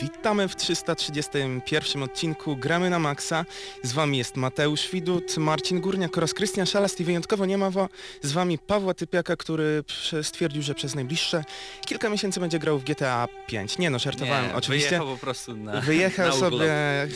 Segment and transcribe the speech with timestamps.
[0.00, 3.44] Witamy w 331 odcinku Gramy na Maxa.
[3.82, 7.88] Z Wami jest Mateusz Widut, Marcin Górniak oraz Krystian Szalast i wyjątkowo nie ma wo-
[8.22, 9.84] z Wami Pawła Typiaka, który
[10.22, 11.44] stwierdził, że przez najbliższe
[11.86, 13.78] kilka miesięcy będzie grał w GTA 5.
[13.78, 14.88] Nie no, żartowałem Nie, oczywiście.
[14.90, 16.68] Wyjechał po prostu na Wyjechał na sobie,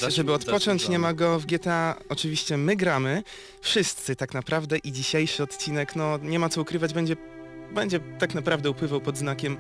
[0.08, 1.94] żeby odpocząć, nie ma go w GTA.
[2.08, 3.22] Oczywiście my gramy,
[3.60, 7.16] wszyscy tak naprawdę i dzisiejszy odcinek, no nie ma co ukrywać, będzie,
[7.74, 9.56] będzie tak naprawdę upływał pod znakiem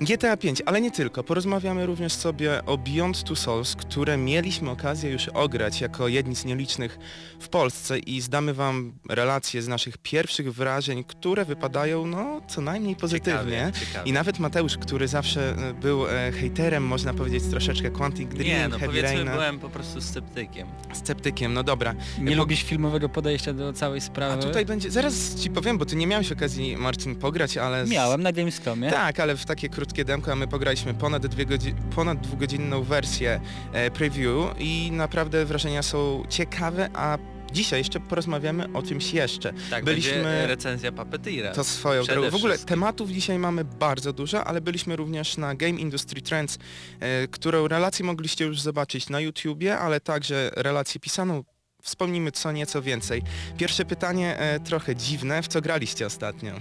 [0.00, 1.24] GTA 5, ale nie tylko.
[1.24, 6.44] Porozmawiamy również sobie o Beyond Two Souls, które mieliśmy okazję już ograć jako jedni z
[6.44, 6.98] nielicznych
[7.40, 12.96] w Polsce i zdamy Wam relacje z naszych pierwszych wrażeń, które wypadają no co najmniej
[12.96, 13.52] pozytywnie.
[13.66, 14.10] Ciekawie, ciekawie.
[14.10, 18.68] I nawet Mateusz, który zawsze e, był e, hejterem, można powiedzieć troszeczkę Quantic Dream, Nie,
[18.68, 20.68] no Heavy powiedzmy Raina, byłem po prostu sceptykiem.
[20.92, 21.94] sceptykiem, no dobra.
[22.18, 24.42] Nie Bo- lubisz filmowego podejścia do całej A sprawy?
[24.42, 27.86] tutaj będzie, zaraz Ci powiem, bo Ty nie miałeś okazji, Marcin, pograć, ale...
[27.86, 28.90] z- Miałem na Gamescomie.
[28.90, 33.40] Tak, ale w takie krótkie demko, a my pograliśmy ponad, dwie godzi- ponad dwugodzinną wersję
[33.72, 37.18] e, preview i naprawdę wrażenia są ciekawe, a
[37.52, 39.52] dzisiaj jeszcze porozmawiamy o czymś jeszcze.
[39.70, 41.52] Tak, Byliśmy- recenzja Puppeteera.
[41.52, 42.30] To swoją Przede drogą.
[42.30, 42.68] W ogóle wszystkim.
[42.68, 46.58] tematów dzisiaj mamy bardzo dużo, ale byliśmy również na Game Industry Trends,
[47.00, 51.44] e, którą relację mogliście już zobaczyć na YouTubie, ale także relację pisaną.
[51.82, 53.22] Wspomnimy co nieco więcej.
[53.58, 55.42] Pierwsze pytanie e, trochę dziwne.
[55.42, 56.52] W co graliście ostatnio?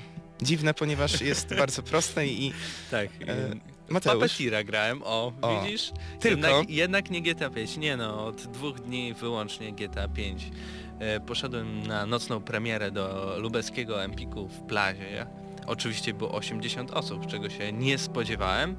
[0.44, 2.54] Dziwne, ponieważ jest bardzo proste i
[2.92, 3.08] Tak.
[3.28, 3.36] E,
[3.90, 4.14] Mateusz.
[4.22, 5.92] Puppeteera grałem, o, O, widzisz?
[6.20, 6.48] tylko?
[6.48, 10.52] Jednak, jednak nie GTA 5, nie no, od dwóch dni wyłącznie GTA 5.
[11.00, 15.26] E, poszedłem na nocną premierę do lubelskiego Empiku w Plazie.
[15.68, 18.76] Oczywiście było 80 osób, czego się nie spodziewałem.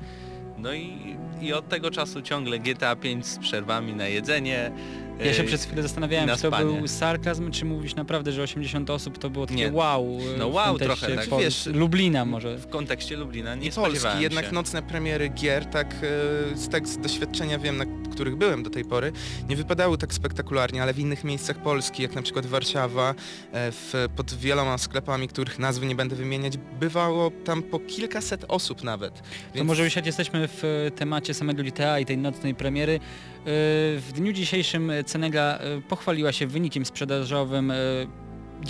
[0.59, 4.73] No i, i od tego czasu ciągle GTA 5 z przerwami na jedzenie.
[5.21, 6.65] Ja się przez chwilę zastanawiałem, na czy to spanie.
[6.79, 9.73] był sarkazm, czy mówisz naprawdę, że 80 osób to było takie Nie.
[9.73, 10.19] wow.
[10.39, 11.29] No wow trochę, tak.
[11.29, 12.59] Pol- Wiesz, Lublina może.
[12.59, 13.81] w kontekście Lublina nie i Polski.
[13.83, 14.53] spodziewałem Jednak się.
[14.53, 18.85] nocne premiery gier, tak e, z, tak z doświadczenia wiem, na których byłem do tej
[18.85, 19.13] pory,
[19.49, 24.09] nie wypadały tak spektakularnie, ale w innych miejscach Polski, jak na przykład Warszawa, e, w,
[24.17, 29.23] pod wieloma sklepami, których nazwy nie będę wymieniać, bywało tam po kilkaset osób nawet.
[29.59, 33.01] To może już jak jesteśmy w temacie samego GTA i tej nocnej premiery,
[33.47, 37.77] w dniu dzisiejszym Cenega e, pochwaliła się wynikiem sprzedażowym e,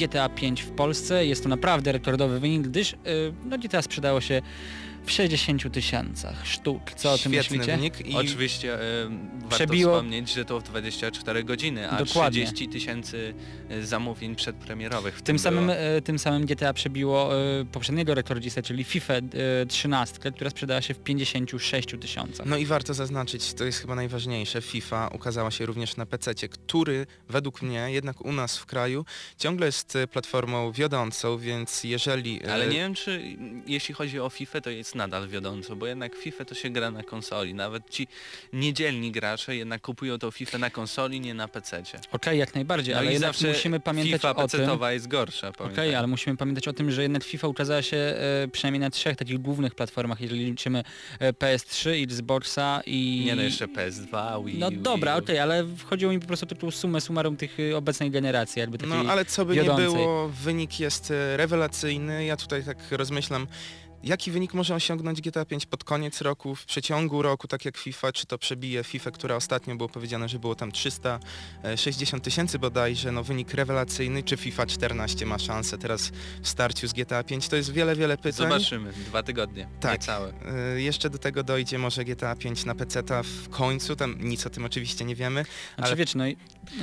[0.00, 1.26] GTA 5 w Polsce.
[1.26, 2.96] Jest to naprawdę rekordowy wynik, gdyż e,
[3.44, 4.42] no, GTA sprzedało się
[5.06, 6.90] w 60 tysiącach sztuk.
[6.96, 7.76] Co o tym Świetny myślicie?
[7.76, 8.78] wynik i Oczywiście e,
[9.40, 12.44] warto Przebiło- wspomnieć, że to w 24 godziny, a Dokładnie.
[12.46, 13.34] 30 tysięcy
[13.68, 18.62] e, zamówień przedpremierowych w Tym tym samym, e, tym samym GTA przebiło e, poprzedniego rekordzistę,
[18.62, 19.22] czyli FIFA e,
[19.68, 22.46] 13, która sprzedała się w 56 tysiącach.
[22.46, 27.06] No i warto zaznaczyć, to jest chyba najważniejsze, FIFA ukazała się również na PC, który
[27.28, 29.04] według mnie jednak u nas w kraju
[29.38, 32.44] ciągle jest platformą wiodącą, więc jeżeli...
[32.46, 33.36] Ale nie wiem, czy
[33.66, 37.02] jeśli chodzi o FIFA, to jest nadal wiodąco, bo jednak FIFA to się gra na
[37.02, 37.54] konsoli.
[37.54, 38.08] Nawet ci
[38.52, 41.98] niedzielni gracze jednak kupują tą FIFA na konsoli, nie na PC-cie.
[42.12, 44.60] Okej, jak najbardziej, No ale jednak musimy pamiętać FIFA o tym...
[44.60, 45.94] PC-towa jest gorsza, Okej, pamiętaj.
[45.94, 49.38] ale musimy pamiętać o tym, że jednak FIFA ukazała się e, przynajmniej na trzech takich
[49.38, 50.82] głównych platformach, jeżeli liczymy
[51.18, 53.22] e, PS3, Xboxa i...
[53.26, 56.70] Nie no, jeszcze PS2, Wii No Wii dobra, okej, ale chodziło mi po prostu o
[56.70, 59.04] sumę summarum tych y, obecnej generacji, jakby takiej...
[59.04, 59.86] No ale co by wiodącej.
[59.86, 62.24] nie było, wynik jest e, rewelacyjny.
[62.24, 63.46] Ja tutaj tak rozmyślam,
[64.04, 68.12] jaki wynik może osiągnąć GTA 5 pod koniec roku, w przeciągu roku, tak jak FIFA,
[68.12, 73.22] czy to przebije FIFA, która ostatnio było powiedziane, że było tam 360 tysięcy bodajże, no
[73.22, 77.72] wynik rewelacyjny, czy FIFA 14 ma szansę teraz w starciu z GTA 5, to jest
[77.72, 78.32] wiele, wiele pytań.
[78.48, 79.92] Zobaczymy, dwa tygodnie, Tak.
[79.92, 80.32] niecałe.
[80.76, 84.50] E, Jeszcze do tego dojdzie może GTA 5 na PC-ta w końcu, tam nic o
[84.50, 85.44] tym oczywiście nie wiemy.
[85.74, 86.24] Znaczy ale- wiecie, no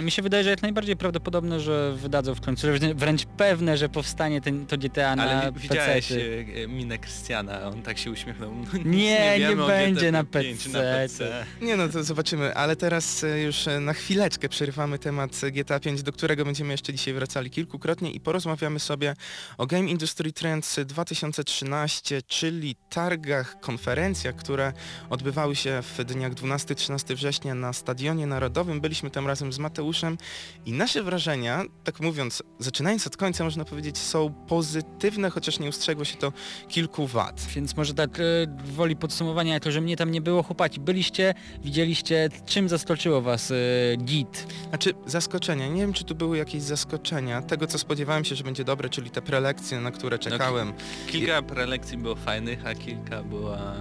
[0.02, 3.90] mi się wydaje, że jak najbardziej prawdopodobne, że wydadzą w końcu, wręcz- wręcz pewne, że
[3.90, 6.46] powstanie ten, to GTA na Ale wi- widziałeś PC-ty.
[6.64, 8.54] e, minę Krystiana, on tak się uśmiechnął.
[8.86, 11.46] Nie, nie o będzie na 5 PC.
[11.62, 15.80] Nie no, to zobaczymy, ale teraz e, już e, na chwileczkę przerywamy temat e, GTA
[15.80, 19.14] 5, do którego będziemy jeszcze dzisiaj wracali kilkukrotnie i porozmawiamy sobie
[19.58, 24.74] o Game Industry Trends 2013, czyli targach, konferencjach, które
[25.10, 28.82] odbywały się w dniach 12-13 września na Stadionie Narodowym.
[28.82, 30.18] Byliśmy tam razem z Mateuszem Mateuszem
[30.66, 36.06] i nasze wrażenia, tak mówiąc, zaczynając od końca, można powiedzieć, są pozytywne, chociaż nie ustrzegło
[36.06, 36.34] się to
[36.68, 37.42] kilku wad.
[37.56, 38.24] Więc może tak e,
[38.66, 41.34] woli podsumowania, jako że mnie tam nie było, chłopaki, byliście,
[41.64, 43.56] widzieliście, czym zaskoczyło was e,
[43.98, 44.48] git?
[44.70, 48.64] Znaczy zaskoczenia, nie wiem czy tu były jakieś zaskoczenia, tego co spodziewałem się, że będzie
[48.64, 50.74] dobre, czyli te prelekcje, na które czekałem.
[51.08, 53.76] Kilka prelekcji było fajnych, a kilka była...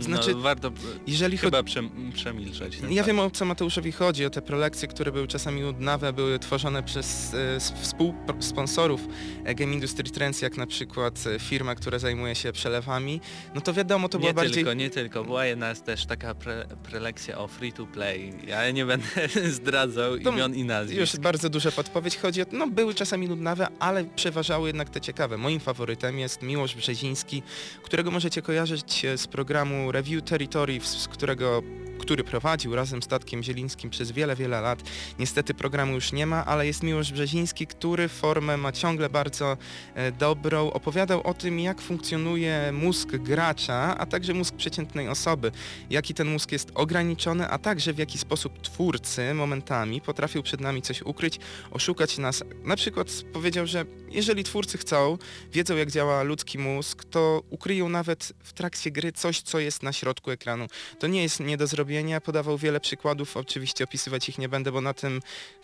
[0.00, 0.72] Znaczy, no, warto
[1.06, 2.76] Jeżeli chyba przem- przemilczeć.
[2.78, 3.06] ten Ja fakt.
[3.06, 7.34] wiem o co Mateuszowi chodzi, o te prelekcje, które były czasami nudnawe, były tworzone przez
[7.34, 9.00] e, współsponsorów
[9.44, 13.20] e, Game Industry Trends, jak na przykład e, firma, która zajmuje się przelewami.
[13.54, 14.54] No to wiadomo, to nie było bardziej...
[14.54, 15.24] tylko, nie tylko.
[15.24, 18.32] Była jedna też taka pre prelekcja o free to play.
[18.46, 19.06] Ja nie będę
[19.60, 21.00] zdradzał To imion i nazwisk.
[21.00, 25.36] Już bardzo duża podpowiedź chodzi o, no były czasami nudnawe, ale przeważały jednak te ciekawe.
[25.36, 27.42] Moim faworytem jest Miłosz Brzeziński,
[27.82, 31.62] którego możecie kojarzyć e, z programu Review Territory, z którego
[32.00, 33.08] który prowadził razem z
[33.42, 34.82] Zielińskim przez wiele, wiele lat.
[35.18, 39.56] Niestety programu już nie ma, ale jest Miłosz Brzeziński, który formę ma ciągle bardzo
[39.94, 40.70] e, dobrą.
[40.72, 45.52] Opowiadał o tym, jak funkcjonuje mózg gracza, a także mózg przeciętnej osoby.
[45.90, 50.82] Jaki ten mózg jest ograniczony, a także w jaki sposób twórcy momentami potrafią przed nami
[50.82, 51.38] coś ukryć,
[51.70, 52.44] oszukać nas.
[52.64, 55.18] Na przykład powiedział, że jeżeli twórcy chcą,
[55.52, 59.92] wiedzą jak działa ludzki mózg, to ukryją nawet w trakcie gry coś, co jest na
[59.92, 60.66] środku ekranu.
[60.98, 61.89] To nie jest nie do zrobienia.
[62.24, 65.20] Podawał wiele przykładów, oczywiście opisywać ich nie będę, bo na tym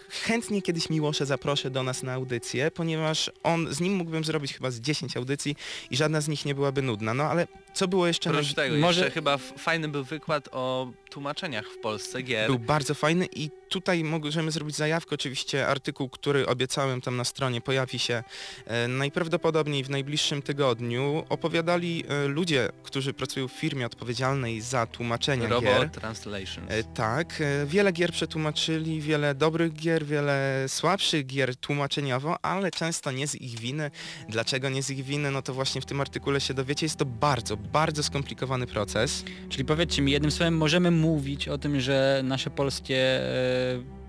[0.08, 4.70] chętnie kiedyś Miłosza zaproszę do nas na audycję, ponieważ on, z nim mógłbym zrobić chyba
[4.70, 5.56] z 10 audycji
[5.90, 7.14] i żadna z nich nie byłaby nudna.
[7.14, 8.30] No ale co było jeszcze...
[8.30, 12.46] Oprócz naj- tego, Może- jeszcze chyba fajny był wykład o tłumaczeniach w Polsce gier.
[12.46, 15.14] Był bardzo fajny i tutaj możemy zrobić zajawkę.
[15.14, 18.24] Oczywiście artykuł, który obiecałem tam na stronie pojawi się
[18.66, 21.24] e, najprawdopodobniej w najbliższym tygodniu.
[21.28, 25.90] Opowiadali e, ludzie, którzy pracują w firmie odpowiedzialnej za tłumaczenia Robot gier.
[26.20, 26.70] Translations.
[26.70, 33.10] E, Tak, e, wiele gier przetłumaczyli, wiele dobrych gier, wiele słabszych gier tłumaczeniowo, ale często
[33.12, 33.90] nie z ich winy.
[34.28, 35.30] Dlaczego nie z ich winy?
[35.30, 36.86] No to właśnie w tym artykule się dowiecie.
[36.86, 39.24] Jest to bardzo, bardzo skomplikowany proces.
[39.48, 44.05] Czyli powiedzcie mi, jednym słowem możemy mówić o tym, że nasze polskie e,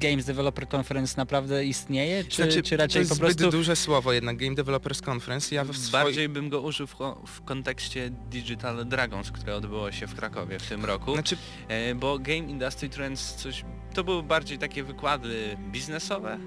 [0.00, 3.38] Games Developer Conference naprawdę istnieje, czy, Znaczy, czy to raczej jest po prostu...
[3.38, 5.54] zbyt duże słowo jednak, Game Developers Conference.
[5.54, 6.04] Ja w swoim...
[6.04, 6.94] Bardziej bym go użył w,
[7.26, 11.12] w kontekście Digital Dragons, które odbyło się w Krakowie w tym roku.
[11.14, 11.36] Znaczy,
[11.68, 13.64] E, bo Game Industry Trends coś...
[13.94, 16.38] To były bardziej takie wykłady biznesowe?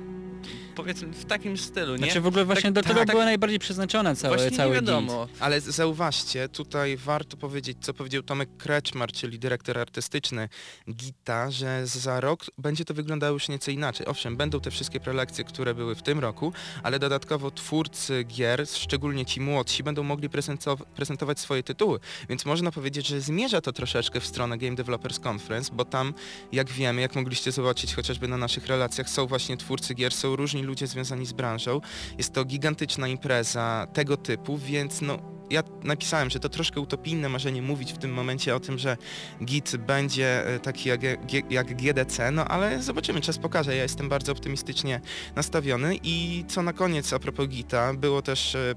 [0.75, 1.97] Powiedzmy w takim stylu, nie?
[1.97, 3.09] Znaczy w ogóle właśnie Tak, do tego tak.
[3.09, 4.87] było najbardziej przeznaczone całe, Właśnie cały nie git.
[4.89, 5.27] wiadomo.
[5.39, 10.49] Ale z- zauważcie, tutaj warto powiedzieć, co powiedział Tomek Kreczmar, czyli dyrektor artystyczny
[10.91, 14.05] Gita, że za rok będzie to wyglądało już nieco inaczej.
[14.07, 16.53] Owszem, będą te wszystkie prelekcje, które były w tym roku,
[16.83, 21.99] ale dodatkowo twórcy gier, szczególnie ci młodsi, będą mogli prezentow- prezentować swoje tytuły.
[22.29, 26.13] Więc można powiedzieć, że zmierza to troszeczkę w stronę Game Developers Conference, bo tam,
[26.51, 30.60] jak wiemy, jak mogliście zobaczyć chociażby na naszych relacjach, są właśnie twórcy gier, są różni
[30.63, 31.81] ludzie związani z branżą.
[32.17, 35.17] Jest to gigantyczna impreza tego typu, więc no
[35.49, 38.97] ja napisałem, że to troszkę utopijne marzenie mówić w tym momencie o tym, że
[39.43, 43.75] Git będzie e, taki jak, G- jak GDC, no ale zobaczymy, czas pokaże.
[43.75, 45.01] Ja jestem bardzo optymistycznie
[45.35, 48.75] nastawiony i co na koniec a propos Gita, było też e,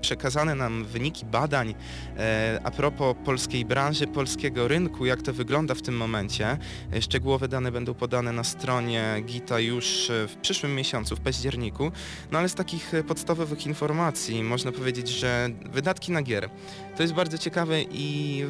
[0.00, 1.74] przekazane nam wyniki badań
[2.16, 6.58] e, a propos polskiej branży, polskiego rynku, jak to wygląda w tym momencie.
[6.92, 11.92] E, Szczegółowe dane będą podane na stronie Gita już e, w przyszłym miesiącu, w październiku.
[12.32, 16.48] No ale z takich podstawowych informacji można powiedzieć, że wydatki na gier
[16.96, 18.44] to jest bardzo ciekawe i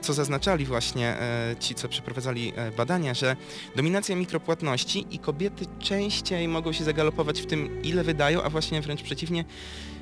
[0.00, 1.16] co zaznaczali właśnie
[1.60, 3.36] ci, co przeprowadzali badania, że
[3.76, 9.02] dominacja mikropłatności i kobiety częściej mogą się zagalopować w tym, ile wydają, a właśnie wręcz
[9.02, 9.44] przeciwnie,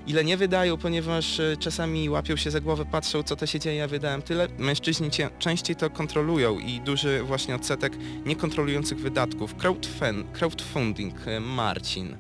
[0.06, 3.76] ile nie wydają, ponieważ e, czasami łapią się za głowę, patrzą co to się dzieje,
[3.76, 4.48] ja wydałem tyle.
[4.58, 7.92] Mężczyźni cie, częściej to kontrolują i duży właśnie odsetek
[8.26, 9.54] niekontrolujących wydatków.
[9.54, 12.16] Crowdfund, crowdfunding, e, Marcin.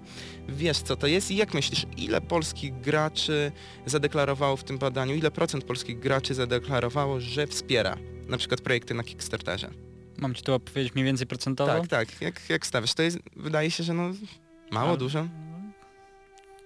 [0.48, 3.52] Wiesz co to jest i jak myślisz, ile polskich graczy
[3.86, 7.96] zadeklarowało w tym badaniu, ile procent polskich graczy zadeklarowało, że wspiera
[8.28, 9.70] na przykład projekty na Kickstarterze?
[10.18, 11.72] Mam ci to opowiedzieć mniej więcej procentowo?
[11.72, 12.20] Tak, tak.
[12.20, 12.94] Jak, jak stawiasz?
[12.94, 14.10] To jest, wydaje się, że no
[14.70, 15.26] mało, dużo?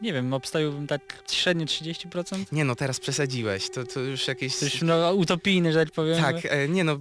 [0.00, 2.44] Nie wiem, obstawiłbym tak średnio 30%?
[2.52, 3.70] Nie no, teraz przesadziłeś.
[3.70, 4.56] To, to już jakieś...
[4.56, 6.22] To już no, utopijny, że tak powiem.
[6.22, 6.98] Tak, e, nie no,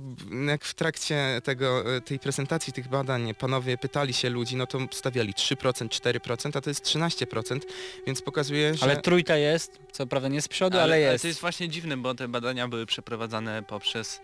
[0.47, 4.79] jak w trakcie tego, e, tej prezentacji tych badań panowie pytali się ludzi, no to
[4.91, 7.59] stawiali 3%, 4%, a to jest 13%,
[8.07, 8.83] więc pokazuje, że...
[8.83, 11.21] Ale trójka jest, co prawda nie z przodu, ale, jest.
[11.21, 14.21] to jest właśnie dziwne, bo te badania były przeprowadzane poprzez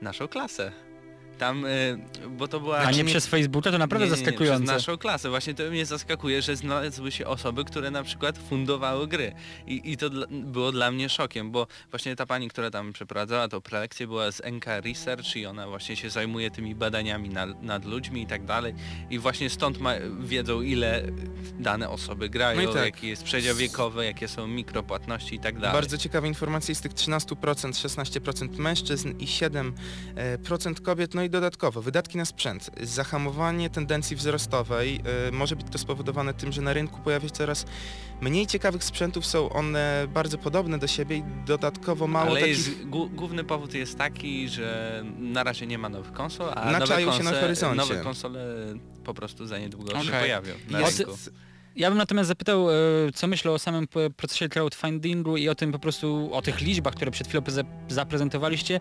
[0.00, 0.72] naszą klasę.
[1.38, 1.98] Tam, y,
[2.28, 2.78] bo to była...
[2.78, 4.64] A nie nie- przez Facebooka, to naprawdę Nie, nie, nie, zaskakujące.
[4.64, 5.30] Przez naszą klasę.
[5.30, 9.32] Właśnie to mnie zaskakuje, że znalazły się osoby, które na przykład fundowały gry.
[9.66, 13.48] I, i to dla, było dla mnie szokiem, bo właśnie ta pani, która tam przeprowadzała
[13.48, 17.84] tą prelekcję była z NK Research i ona właśnie się zajmuje tymi badaniami nad, nad
[17.84, 18.74] ludźmi i tak dalej.
[19.10, 21.02] I właśnie stąd ma, wiedzą ile
[21.58, 22.84] dane osoby grają, No tak.
[22.84, 25.72] jaki jest przedział wiekowy, jakie są mikropłatności i tak dalej.
[25.72, 27.36] Bardzo ciekawe informacje z tych 13%,
[27.72, 32.70] 16% mężczyzn i 7% kobiet, no i dodatkowo wydatki na sprzęt.
[32.82, 37.66] Zahamowanie tendencji wzrostowej y, może być to spowodowane tym, że na rynku pojawia się coraz
[38.20, 42.56] mniej ciekawych sprzętów, są one bardzo podobne do siebie i dodatkowo mało Ale takich...
[42.68, 46.78] jest, głó- główny powód jest taki, że na razie nie ma nowych konsol, a nowe,
[46.78, 47.76] Naczają się na horyzoncie.
[47.76, 48.44] nowe konsole
[49.04, 50.20] po prostu za niedługo się Okej.
[50.20, 51.14] pojawią na Jest- rynku.
[51.76, 52.74] Ja bym natomiast zapytał, e,
[53.14, 57.10] co myślę o samym procesie crowdfundingu i o tym po prostu, o tych liczbach, które
[57.10, 58.80] przed chwilą pre- zaprezentowaliście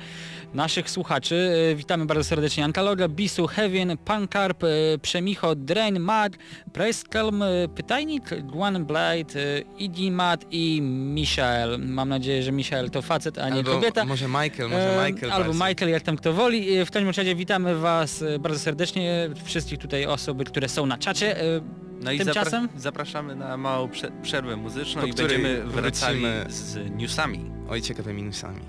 [0.53, 1.55] naszych słuchaczy.
[1.71, 4.67] E, Witamy bardzo serdecznie Antaloga, Bisu, Heaven, Pankarp, e,
[5.01, 6.33] Przemicho, Drain, Mag,
[6.73, 7.43] Preskelm,
[7.75, 11.79] Pytajnik, Guan Blade, e, Iggy Mat i Michael.
[11.79, 14.05] Mam nadzieję, że Michael to facet, a nie albo kobieta.
[14.05, 15.31] może Michael, może Michael.
[15.31, 15.67] Albo bardziej.
[15.69, 16.85] Michael, jak tam kto woli.
[16.85, 21.35] W każdym razie witamy Was bardzo serdecznie, wszystkich tutaj osoby, które są na czacie.
[22.03, 22.67] No i Tymczasem?
[22.67, 26.45] zapra- zapraszamy na małą prze- przerwę muzyczną Po i będziemy wracali wrócimy.
[26.50, 27.51] z newsami.
[27.69, 28.60] Oj, ciekawe minusami.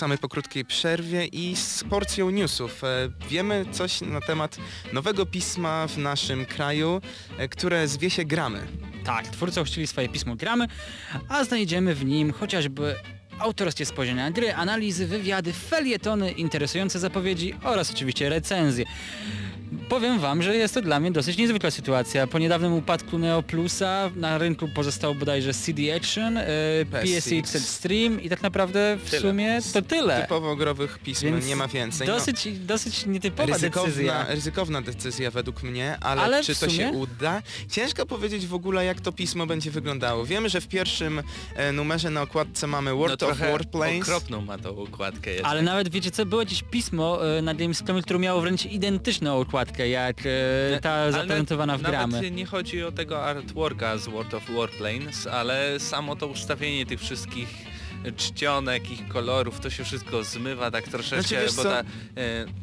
[0.00, 2.84] Wracamy po krótkiej przerwie i z porcją newsów.
[2.84, 4.56] E, Wiemy coś na temat
[4.92, 7.00] nowego pisma w naszym kraju,
[7.38, 8.66] e, które zwie się Gramy.
[9.04, 10.66] Tak, twórcy ochrzcili swoje pismo Gramy,
[11.28, 12.96] a znajdziemy w nim chociażby
[13.38, 18.84] autorskie spojrzenia gry, analizy, wywiady, felietony, interesujące zapowiedzi oraz oczywiście recenzje.
[19.90, 22.26] Powiem wam, że jest to dla mnie dosyć niezwykła sytuacja.
[22.26, 26.44] Po niedawnym upadku Neo Plusa na rynku pozostał bodajże CD Action, e,
[26.90, 27.56] PSX.
[27.56, 29.22] Extreme i tak naprawdę w Tyle.
[29.22, 30.22] sumie to tyle.
[30.22, 32.08] Typowo growych pism Więc nie ma więcej.
[32.08, 34.26] No, Dosyć, dosyć nietypowa ryzykowna, decyzja.
[34.28, 37.42] ryzykowna decyzja według mnie, ale, Ale czy to się sumie- uda?
[37.70, 40.26] Ciężko powiedzieć w ogóle jak to pismo będzie wyglądało.
[40.26, 41.22] Wiemy, że w pierwszym
[41.56, 44.02] e, numerze na okładce mamy World no of Warplanes.
[44.02, 45.46] okropną ma tą układkę jeszcze.
[45.46, 49.79] Ale nawet wiecie co, było jakieś pismo e, na Gamescomie, które miało wręcz identyczną okładkę
[49.88, 52.12] jak e, ta Ale zaprezentowana w gramy.
[52.12, 57.00] Nawet nie chodzi o tego artworka z World of Warplanes, ale samo to ustawienie tych
[57.00, 57.69] wszystkich
[58.16, 61.70] czcionek, ich kolorów, to się wszystko zmywa tak troszeczkę, Znaczy, bo co?
[61.70, 61.84] ta, e,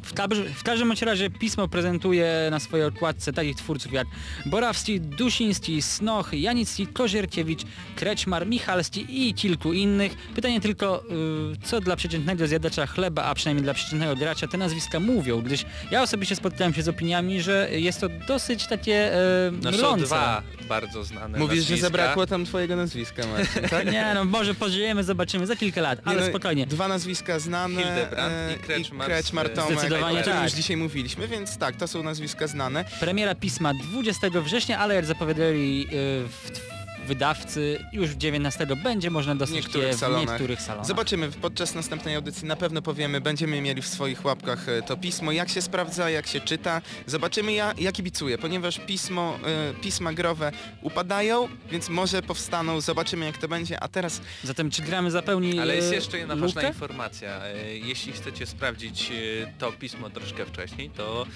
[0.02, 0.12] W,
[0.58, 4.06] w każdym bądź razie pismo prezentuje na swojej okładce takich twórców jak
[4.46, 7.60] Borawski, Dusiński, Snoch, Janicki, Kozierkiewicz,
[7.96, 10.12] Kreczmar, Michalski i kilku innych.
[10.34, 15.00] Pytanie tylko, y, co dla przeciętnego zjadacza chleba, a przynajmniej dla przeciętnego gracza te nazwiska
[15.00, 19.18] mówią, gdyż ja osobiście spotkałem się z opiniami, że jest to dosyć takie e,
[19.62, 20.06] no mylące.
[20.06, 21.86] dwa bardzo znane Mówisz, że nazwiska.
[21.86, 23.92] zabrakło tam twojego nazwiska, Marcin, tak?
[23.92, 26.66] Nie no, może pożyjemy, zobaczymy za kilka lat, ale no, spokojnie.
[26.66, 30.44] Dwa nazwiska znane Hildebrand e, i Kretschmar Kretschmar Tomek, Zdecydowanie o którym tak.
[30.44, 32.84] już dzisiaj mówiliśmy, więc tak, to są nazwiska znane.
[33.00, 36.77] Premiera pisma 20 września, ale jak zapowiadali y, w-
[37.08, 40.28] wydawcy, już 19 będzie można dostać niektórych je w salonach.
[40.28, 40.86] niektórych salonach.
[40.86, 45.32] Zobaczymy, podczas następnej audycji na pewno powiemy, będziemy mieli w swoich łapkach e, to pismo,
[45.32, 46.82] jak się sprawdza, jak się czyta.
[47.06, 53.38] Zobaczymy ja, ja kibicuję, ponieważ pismo, e, pisma growe upadają, więc może powstaną, zobaczymy jak
[53.38, 56.72] to będzie, a teraz Zatem czy gramy zapełni Ale jest e, jeszcze jedna ważna lukę?
[56.74, 57.40] informacja.
[57.82, 59.12] Jeśli chcecie sprawdzić
[59.58, 61.26] to pismo troszkę wcześniej, to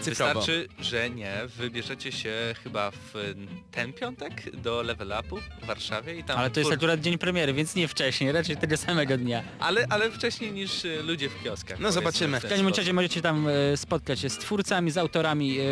[0.00, 0.34] Cyfrowo.
[0.40, 3.34] wystarczy, że nie, wybierzecie się chyba w
[3.70, 5.12] ten piątek do Level
[5.62, 6.38] W Warszawie i tam...
[6.38, 9.42] Ale to jest akurat dzień premiery, więc nie wcześniej, raczej tego samego dnia.
[9.60, 11.80] ale, ale wcześniej niż e, ludzie w kioskach.
[11.80, 12.40] No zobaczymy.
[12.40, 15.64] w W każdym razie możecie tam e, spotkać się z twórcami, z autorami, e,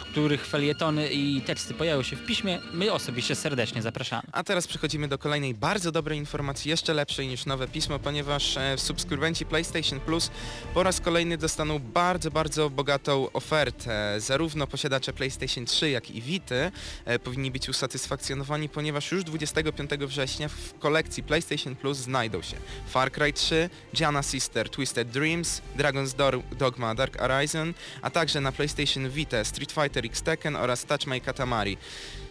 [0.00, 2.58] których felietony i teksty pojawią się w piśmie.
[2.72, 4.22] My osobiście serdecznie zapraszamy.
[4.32, 8.78] A teraz przechodzimy do kolejnej bardzo dobrej informacji, jeszcze lepszej niż nowe pismo, ponieważ e,
[8.78, 10.30] subskrybenci PlayStation Plus
[10.74, 14.20] po raz kolejny dostaną bardzo, bardzo bogatą ofertę.
[14.20, 16.72] Zarówno posiadacze PlayStation 3, jak i Vity
[17.04, 22.56] e, powinni być usatysfakcjonowani, ponieważ już 25 września w kolekcji PlayStation Plus znajdą się
[22.88, 29.10] Far Cry 3, Gianna Sister, Twisted Dreams, Dragon's Dogma Dark Horizon, a także na PlayStation
[29.10, 31.78] Vita Street Fighter X Tekken oraz Touch My Katamari.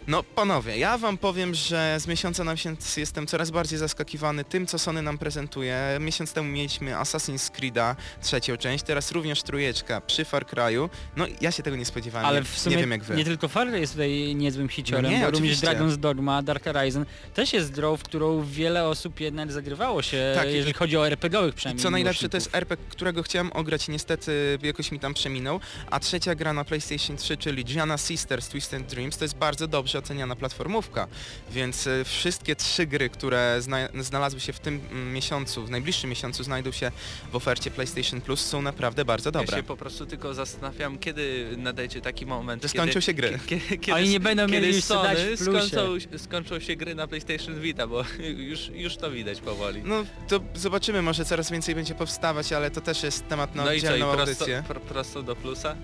[0.06, 4.66] No panowie, ja wam powiem, że z miesiąca na miesiąc jestem coraz bardziej zaskakiwany tym,
[4.66, 5.78] co Sony nam prezentuje.
[6.00, 10.88] Miesiąc temu mieliśmy Assassin's Creed'a, trzecią część, teraz również trójeczka przy Far Cry'u.
[11.16, 13.16] No ja się tego nie spodziewałem, Ale nie, w sumie nie wiem jak wy.
[13.16, 15.58] nie tylko Far jest tutaj niezłym hiciorem, No nie, bo również.
[15.60, 20.48] Dragon's Dogma, Dark Horizon też jest grą, w którą wiele osób jednak zagrywało się, Tak,
[20.48, 21.82] i- jeżeli chodzi o RPG-owych I przynajmniej.
[21.82, 22.54] co najlepsze, to jest.
[22.54, 25.60] RPG, którego chciałem ograć, niestety jakoś mi tam przeminął.
[25.90, 29.93] A trzecia gra na PlayStation 3, czyli Gianna Sisters Twisted Dreams, to jest bardzo dobrze
[29.98, 31.06] oceniana platformówka.
[31.50, 36.10] Więc e, wszystkie trzy gry, które zna znalazły się w tym mm, miesiącu, w najbliższym
[36.10, 36.90] miesiącu znajdą się
[37.32, 39.56] w ofercie PlayStation Plus, są naprawdę bardzo Ja dobre.
[39.56, 43.38] się po prostu tylko zastanawiam, kiedy nadejdzie taki moment, Że kiedy, skończą się gry.
[43.46, 45.78] Kiedy, Oni nie będą mieli już Sony skończą,
[46.18, 48.04] skończą się gry na PlayStation Vita, bo
[48.50, 49.82] już, już to widać powoli.
[49.84, 53.72] No to zobaczymy, może coraz więcej będzie powstawać, ale to też jest temat na No
[53.72, 54.62] i co, i oddzielną prosto, audycję.
[54.68, 55.76] pr prosto do plusa?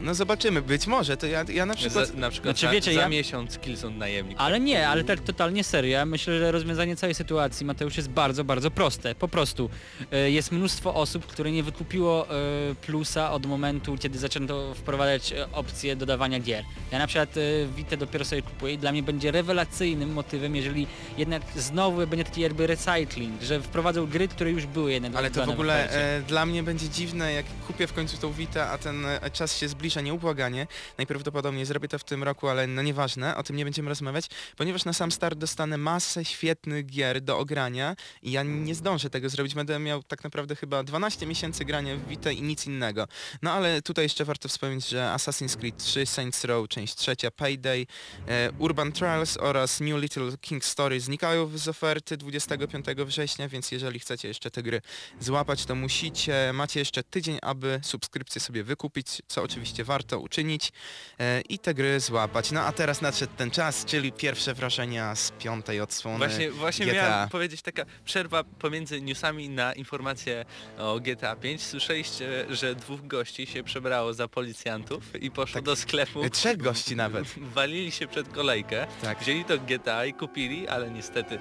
[0.00, 2.08] No zobaczymy, być może, to ja, ja na przykład...
[2.08, 4.38] Za, na przykład Znaczy, za, wiecie, za ja- miesiąc Killzone najemnik.
[4.40, 5.90] Ale nie, ale tak totalnie serio.
[5.90, 9.14] Ja myślę, że rozwiązanie całej sytuacji, Mateusz, jest bardzo, bardzo proste.
[9.14, 9.70] Po prostu
[10.12, 12.34] e, jest mnóstwo osób, które nie wykupiło e,
[12.74, 16.64] plusa od momentu, kiedy zaczęto wprowadzać e, opcję dodawania gier.
[16.92, 17.40] Ja na przykład e,
[17.76, 20.86] Vita dopiero sobie kupuję i dla mnie będzie rewelacyjnym motywem, jeżeli
[21.18, 25.46] jednak znowu będzie taki jakby recycling, że wprowadzą gry, które już były jednak Ale to
[25.46, 29.06] w ogóle e, dla mnie będzie dziwne, jak kupię w końcu tą Vita, a ten
[29.32, 30.66] czas się zbliża nieubłaganie.
[30.98, 34.84] Najprawdopodobniej zrobię to w tym roku, ale no nieważne, o tym nie będziemy rozmawiać, ponieważ
[34.84, 39.54] na sam start dostanę masę świetnych gier do ogrania i ja nie zdążę tego zrobić.
[39.54, 43.08] Będę miał tak naprawdę chyba 12 miesięcy grania w Vita i nic innego.
[43.42, 47.86] No ale tutaj jeszcze warto wspomnieć, że Assassin's Creed 3, Saints Row, część trzecia, Payday,
[48.26, 53.98] e, Urban Trials oraz New Little King Story znikają z oferty 25 września, więc jeżeli
[53.98, 54.80] chcecie jeszcze te gry
[55.20, 60.72] złapać, to musicie, macie jeszcze tydzień, aby subskrypcję sobie wykupić, co oczywiście warto uczynić
[61.18, 62.50] e, i te gry złapać.
[62.52, 66.94] No a teraz nadszedł ten czas, czyli pierwsze wrażenia z piątej odsłony Właśnie, właśnie GTA.
[66.94, 70.44] miałem powiedzieć taka przerwa pomiędzy newsami na informacje
[70.78, 71.62] o GTA 5.
[71.62, 75.64] Słyszeliście, że dwóch gości się przebrało za policjantów i poszło Tak.
[75.64, 76.30] do sklepu.
[76.30, 77.24] Trzech gości nawet.
[77.54, 79.18] Walili się przed kolejkę, Tak.
[79.20, 81.38] wzięli to GTA i kupili, ale niestety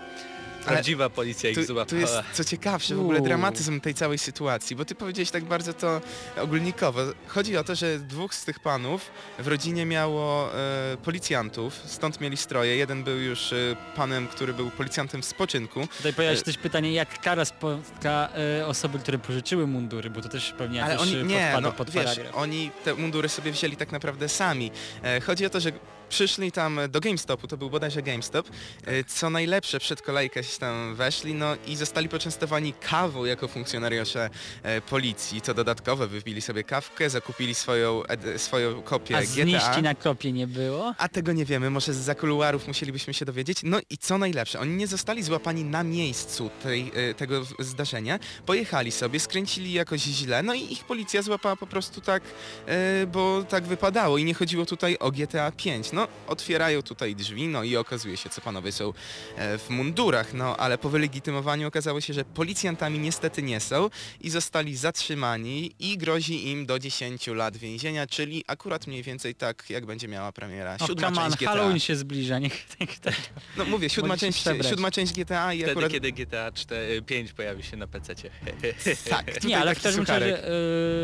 [0.67, 2.01] prawdziwa policja ich Tu, złapała.
[2.01, 3.27] jest co ciekawsze w ogóle Uuu.
[3.27, 6.01] dramatyzm tej całej sytuacji, bo ty powiedziałeś tak bardzo to
[6.41, 7.01] ogólnikowo.
[7.27, 12.37] Chodzi o to, że dwóch z tych panów w rodzinie miało e, policjantów, stąd mieli
[12.37, 12.75] stroje.
[12.75, 13.55] Jeden był już e,
[13.95, 18.29] panem, który był policjantem w spoczynku, Tutaj pojawia się E, też pytanie, jak kara spotka
[18.59, 21.61] e, osoby, które pożyczyły mundury, bo to też pewnie ale jakoś oni e, nie, podpada
[21.61, 22.35] no pod wiesz, paragraf.
[22.35, 24.71] oni te mundury sobie wzięli tak naprawdę sami.
[25.03, 25.71] E, chodzi o to, że
[26.09, 28.49] przyszli tam do GameStopu, to był bodajże GameStop,
[28.85, 34.29] e, co najlepsze przed kolejkę się tam weszli, no i zostali poczęstowani kawą jako funkcjonariusze
[34.63, 39.81] e, policji, to dodatkowe, wypili sobie kawkę, zakupili swoją, ed, swoją kopię A GTA.
[39.81, 40.93] na kopie nie było?
[40.97, 43.57] A tego nie wiemy, może z zakuluarów musielibyśmy się dowiedzieć.
[43.63, 48.91] No i co najlepsze, oni nie zostali złapani na miejscu tej, e, tego zdarzenia, pojechali
[48.91, 52.23] sobie, skręcili jakoś źle, no i ich policja złapała po prostu tak,
[52.65, 55.91] e, bo tak wypadało i nie chodziło tutaj o GTA 5.
[55.97, 58.93] No, otwierają tutaj drzwi, no i okazuje się, co panowie są
[59.35, 63.89] e, w mundurach, no ale po wylegitymowaniu okazało się, że policjantami niestety nie są
[64.21, 69.69] i zostali zatrzymani i grozi im do 10 lat więzienia, czyli akurat mniej więcej tak,
[69.69, 71.49] jak będzie miała premiera O, siódma część GTA.
[71.49, 73.15] Halloween się zbliża, niech niech tak.
[73.57, 75.91] No mówię, siódma część, siódma część GTA i Wtedy, akurat...
[75.91, 78.15] kiedy GTA 4, 5 pojawi się na PC.
[79.09, 80.47] Tak, Nie, ale w każdym razie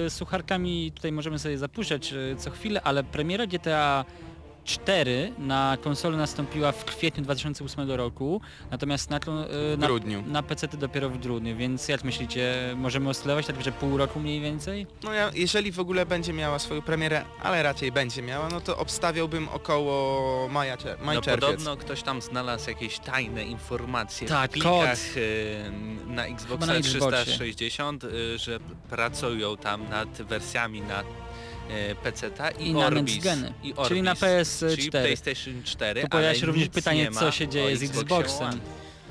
[0.06, 4.06] e, sucharkami tutaj możemy sobie zapuszczać e, co chwilę, ale premiera GTA
[4.66, 9.88] 4 na konsolę nastąpiła w kwietniu 2008 roku, natomiast na, e, na,
[10.28, 14.42] na PC dopiero w grudniu, więc jak myślicie, możemy oscylować tak, że pół roku mniej
[14.42, 14.88] więcej?
[15.04, 18.78] No ja, jeżeli w ogóle będzie miała swoją premierę, ale raczej będzie miała, no to
[18.78, 21.46] obstawiałbym około maja, cze- maj, No czerwiec.
[21.50, 25.18] podobno ktoś tam znalazł jakieś tajne informacje Tak, w plikach kod.
[25.18, 25.72] y,
[26.08, 27.22] na Chyba Xboxa na Xboxie.
[27.26, 31.04] 360, y, że pracują tam nad wersjami na
[32.04, 33.24] PC-ta i, I na Orbis.
[33.24, 33.54] geny.
[33.64, 34.76] I Orbis, Czyli na PS4.
[34.76, 38.48] Czyli PlayStation 4, Tu pojawia się również pytanie, co się dzieje z Xboxem.
[38.48, 38.58] One.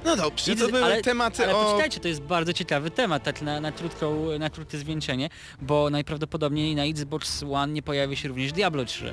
[0.05, 1.65] No dobrze, I- to były ale- tematy Ale o...
[1.65, 5.29] poczekajcie, to jest bardzo ciekawy temat, tak na, na, krótką, na krótkie zwieńczenie,
[5.61, 9.13] bo najprawdopodobniej na Xbox One nie pojawi się również Diablo 3.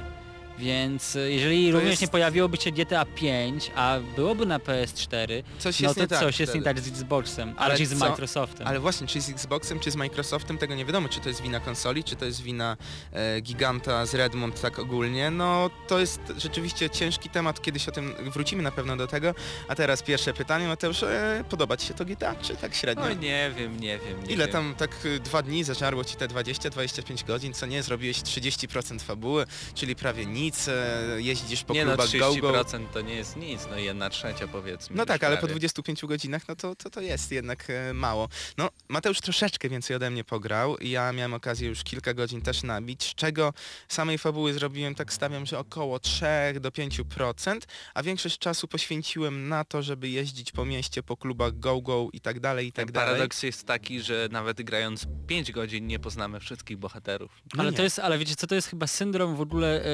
[0.59, 5.43] Więc e, jeżeli To również jest- nie pojawiłoby się GTA 5, a byłoby na PS4,
[5.59, 7.93] Coś no jest to tak coś jest nie tak z Xboxem, Ale raczej z?
[7.93, 8.67] Microsoftem.
[8.67, 11.59] Ale właśnie, czy z Xboxem, czy z Microsoftem, tego nie wiadomo, czy to jest wina
[11.59, 12.77] konsoli, czy to jest wina
[13.13, 15.31] e, giganta z Redmond tak ogólnie.
[15.31, 19.33] No to jest rzeczywiście ciężki temat, kiedyś o tym wrócimy na pewno do tego.
[19.67, 23.05] A teraz pierwsze pytanie, Mateusz, e, podoba Ci się to GTA, czy tak średnio?
[23.05, 24.23] No nie wiem, nie wiem.
[24.23, 24.53] Nie Ile wiem.
[24.53, 27.83] tam tak y, dwa dni zażarło ci te 20-25 godzin, co nie?
[27.83, 29.45] Zrobiłeś 30% fabuły,
[29.75, 32.51] czyli prawie nic, e, jeździsz po Nie no, klubach go-go.
[32.51, 34.95] 30% to nie jest nic, no jedna trzecia powiedzmy.
[34.95, 35.53] No tak, ale po prawie.
[35.53, 38.29] 25 godzinach, no to, to, to jest jednak e, mało.
[38.57, 40.77] No, Mateusz troszeczkę więcej ode mnie pograł.
[40.81, 43.53] Ja miałem okazję już kilka godzin też nabić, z czego
[43.87, 46.25] samej fabuły zrobiłem, tak stawiam, że około 3
[46.61, 47.57] do 5%,
[47.93, 52.39] a większość czasu poświęciłem na to, żeby jeździć po mieście, po klubach go-go i tak
[52.39, 53.09] dalej, i tak dalej.
[53.09, 57.31] Paradoks jest taki, że nawet grając 5 godzin nie poznamy wszystkich bohaterów.
[57.55, 57.77] No ale nie.
[57.77, 59.89] to jest, ale wiecie co, to jest chyba syndrom w ogóle, e,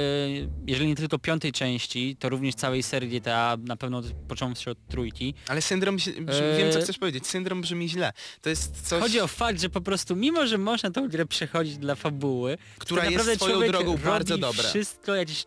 [0.67, 5.33] jeżeli nie tylko piątej części, to również całej serii GTA, na pewno począwszy od trójki.
[5.47, 6.57] Ale syndrom, brzmi, Eee.
[6.57, 8.11] wiem co chcesz powiedzieć, syndrom brzmi źle.
[8.41, 9.01] To jest coś...
[9.01, 13.01] Chodzi o fakt, że po prostu mimo, że można tą grę przechodzić dla fabuły, Która
[13.03, 14.63] tak jest swoją drogą bardzo dobra.
[14.69, 15.45] wszystko, jakieś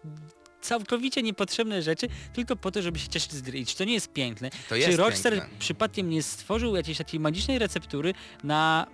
[0.61, 3.59] całkowicie niepotrzebne rzeczy, tylko po to, żeby się cieszyć z gry.
[3.59, 4.51] I czy to nie jest piękne?
[4.69, 5.51] To jest czy Rockstar piękne.
[5.59, 8.87] przypadkiem nie stworzył jakiejś takiej magicznej receptury na,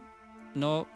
[0.56, 0.86] no,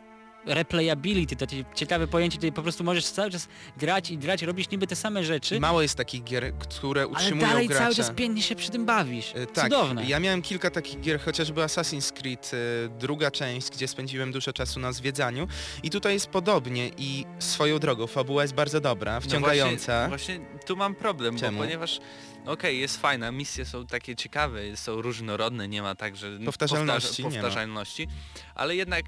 [0.46, 4.70] replayability, to takie ciekawe pojęcie, tutaj po prostu możesz cały czas grać i grać, robisz
[4.70, 7.84] niby te same rzeczy, Mało jest takich gier, które ale utrzymują dalej gracza.
[7.84, 9.32] cały czas pięknie się przy tym bawisz.
[9.36, 10.04] E, Tak, Cudowne.
[10.06, 14.80] ja miałem kilka takich gier, chociażby Assassin's Creed, e, druga część, gdzie spędziłem dużo czasu
[14.80, 15.48] na zwiedzaniu
[15.82, 20.02] i tutaj jest podobnie i swoją drogą, fabuła jest bardzo dobra, wciągająca.
[20.02, 21.58] No właśnie, właśnie tu mam problem, Czemu?
[21.58, 22.00] bo ponieważ
[22.46, 27.22] okej, jest fajna, misje są takie ciekawe, są różnorodne, nie ma tak, że Powtarzalności powtarza-
[27.22, 27.42] nie ma.
[27.42, 28.08] powtarzalności,
[28.54, 29.04] ale jednak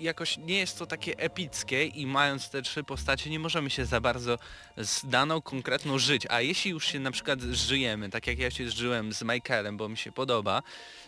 [0.00, 4.00] jakoś nie jest to takie epickie i mając te trzy postacie nie możemy się za
[4.00, 4.38] bardzo
[4.76, 8.70] z daną konkretną żyć, a jeśli już się na przykład żyjemy, tak jak ja się
[8.70, 10.62] zżyłem z Michaelem, bo mi się podoba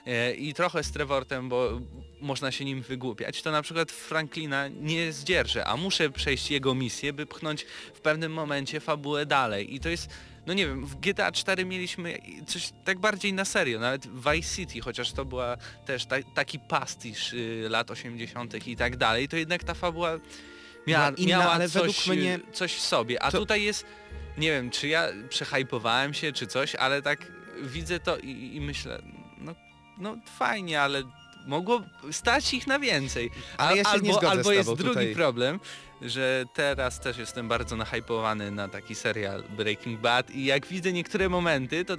[0.06, 1.80] e, i trochę z Trevortem, bo
[2.20, 7.12] można się nim wygłupiać, to na przykład Franklina nie zdzierżę, a muszę przejść jego misję,
[7.12, 9.74] by pchnąć w pewnym momencie fabułę dalej.
[9.74, 10.08] I to jest
[10.46, 14.80] no nie wiem, w GTA 4 mieliśmy coś tak bardziej na serio, nawet Vice City,
[14.80, 18.66] chociaż to była też ta, taki pastisz y, lat 80.
[18.66, 20.18] i tak dalej, to jednak ta fabuła
[20.86, 23.86] miała, No inna, miała coś, według mnie- y, coś w sobie, a to- tutaj jest,
[24.38, 29.02] nie wiem, czy ja przehypowałem się, czy coś, ale tak widzę to i, i myślę,
[29.38, 29.54] no,
[29.98, 31.02] no fajnie, ale
[31.46, 33.30] Mogło stać ich na więcej.
[33.56, 35.14] Ale ja się albo nie zgodzę albo z jest drugi tutaj.
[35.14, 35.60] problem,
[36.02, 41.28] że teraz też jestem bardzo nahypowany na taki serial Breaking Bad i jak widzę niektóre
[41.28, 41.96] momenty, to,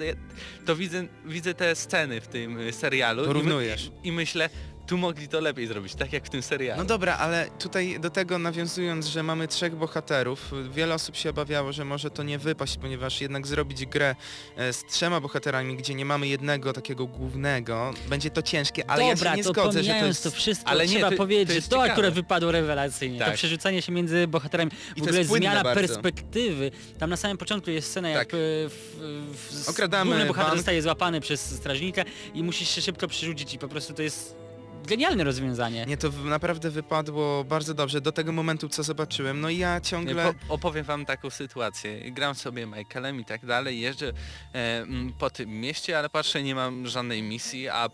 [0.66, 4.50] to widzę, widzę te sceny w tym serialu i, my, i myślę,
[4.88, 6.82] tu mogli to lepiej zrobić, tak jak w tym serialu.
[6.82, 11.74] No dobra, ale tutaj do tego nawiązując, że mamy trzech bohaterów, wiele osób się obawiało,
[11.74, 14.16] że może to nie wypaść, ponieważ jednak zrobić grę
[14.58, 19.30] e, z trzema bohaterami, gdzie nie mamy jednego takiego głównego, będzie to ciężkie, ale Dobra,
[19.30, 20.24] ja się nie to zgodzę, że to jest...
[20.24, 21.94] to wszystko, Ale nie, trzeba to- powiedzieć, to jest to ciekawe.
[21.94, 23.20] akurat wypadło rewelacyjnie.
[23.20, 23.34] To Tak.
[23.34, 25.82] przerzucanie się między bohaterami, w I to ogóle zmiana bardzo.
[25.82, 26.72] perspektywy.
[27.00, 28.34] Tam na samym początku jest scena, jak Tak.
[28.34, 28.38] e,
[28.70, 30.58] w, w, Okradamy główny bohater bank.
[30.58, 34.43] zostaje złapany przez strażnika i musisz się szybko przerzucić i po prostu to jest
[34.88, 35.86] genialne rozwiązanie.
[35.86, 39.42] Nie, to naprawdę wypadło bardzo dobrze do tego momentu, co zobaczyłem.
[39.42, 40.34] No i ja Nie, ciągle...
[40.48, 42.12] po, opowiem wam taką sytuację.
[42.12, 44.14] Gram sobie Michaelem i tak dalej, jeżdżę
[44.56, 44.86] e,
[45.20, 47.90] po tym mieście, ale patrzę, nie mam żadnej misji, a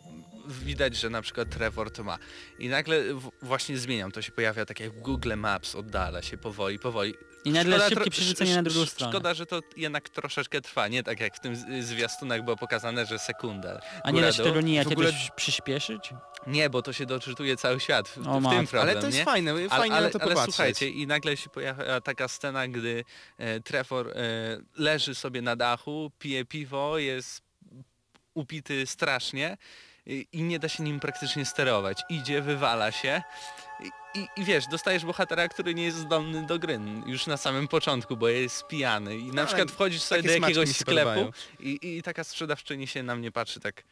[0.47, 2.17] widać, że na przykład Trevor to ma.
[2.59, 6.37] I nagle w, właśnie zmieniam, to się pojawia tak jak w Google Maps, oddala się
[6.37, 7.13] powoli, powoli.
[7.45, 9.11] I nagle Szkoda szybkie przerzucenie na drugą stronę.
[9.13, 13.19] Szkoda, że to jednak troszeczkę trwa, nie tak jak w tym zwiastunach było pokazane, że
[13.19, 13.81] sekunda.
[14.03, 16.09] A nie da się tego nijak ogóle- jakoś przyspieszyć?
[16.47, 18.07] Nie, bo to się doczytuje cały świat.
[18.09, 19.25] W, O w tym problem, Ale to jest nie?
[19.25, 20.55] fajne, Ale, fajnie ale, na to ale popatrzeć.
[20.55, 23.03] słuchajcie, i nagle się pojawia taka scena, gdy
[23.37, 24.13] e, Trevor e,
[24.75, 27.41] leży sobie na dachu, pije piwo, jest
[28.33, 29.57] upity strasznie
[30.05, 32.01] i, i nie da się nim praktycznie sterować.
[32.09, 33.21] Idzie, wywala się
[34.13, 36.79] i, i, wiesz, dostajesz bohatera, który nie jest zdolny do gry.
[37.05, 39.17] Już na samym początku, bo jest pijany.
[39.17, 43.15] I na Ale przykład wchodzisz sobie do jakiegoś sklepu i, i taka sprzedawczyni się na
[43.15, 43.83] mnie patrzy tak,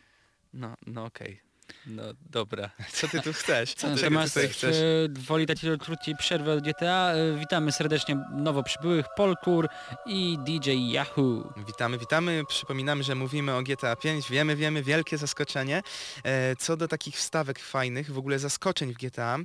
[0.54, 1.42] no, no okej,
[1.86, 2.70] no dobra.
[2.94, 3.74] Co ty tu chcesz?
[3.74, 4.76] Co ty Natomiast tutaj w chcesz?
[5.20, 9.68] woli takiej krótkiej przerwy od GTA e, witamy serdecznie nowo przybyłych Polkur
[10.06, 11.54] i DJ Yahoo.
[11.68, 12.44] Witamy, witamy.
[12.48, 14.30] Przypominamy, że mówimy o GTA 5.
[14.30, 15.82] Wiemy, wiemy, wielkie zaskoczenie.
[16.24, 19.38] E, co do takich wstawek fajnych, w ogóle zaskoczeń w GTA,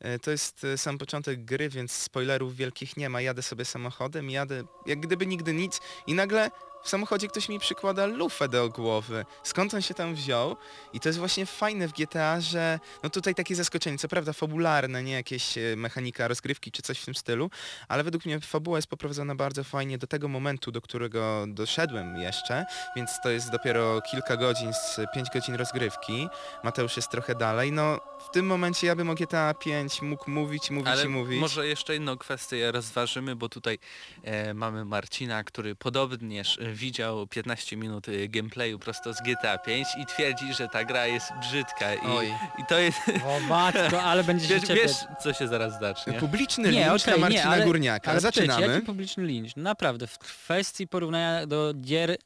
[0.00, 3.20] e, to jest sam początek gry, więc spoilerów wielkich nie ma.
[3.20, 6.50] Jadę sobie samochodem, jadę jak gdyby nigdy nic i nagle
[6.82, 9.24] w samochodzie ktoś mi przykłada lufę do głowy.
[9.42, 10.56] Skąd on się tam wziął?
[10.92, 15.02] I to jest właśnie fajne w GTA, że no tutaj takie zaskoczenie, co prawda fabularne,
[15.02, 17.50] nie jakieś e, mechanika rozgrywki czy coś w tym stylu,
[17.88, 22.64] ale według mnie fabuła jest poprowadzona bardzo fajnie do tego momentu, do którego doszedłem jeszcze,
[22.96, 26.28] więc to jest dopiero kilka godzin z 5 godzin rozgrywki.
[26.64, 27.72] Mateusz jest trochę dalej.
[27.72, 31.40] No w tym momencie ja bym o GTA 5 mógł mówić, mówić Ale i mówić.
[31.40, 33.78] może jeszcze jedną kwestię rozważymy, bo tutaj
[34.22, 40.06] e, mamy Marcina, który podobnież widział 15 minut e, gameplayu prosto z GTA 5 i
[40.06, 42.34] twierdzi, że ta gra jest brzydka i, Oj.
[42.58, 42.98] i to jest...
[43.26, 46.12] O matko, ale będzie się Wiesz, wiesz, co się zaraz zacznie?
[46.12, 48.10] Publiczny Nie, lincz okej, na Marcina nie, ale- Górniaka.
[48.10, 48.72] Ale przecież, Zaczynamy.
[48.74, 49.56] jaki publiczny lincz?
[49.56, 52.16] Naprawdę, w kwestii porównania do gier...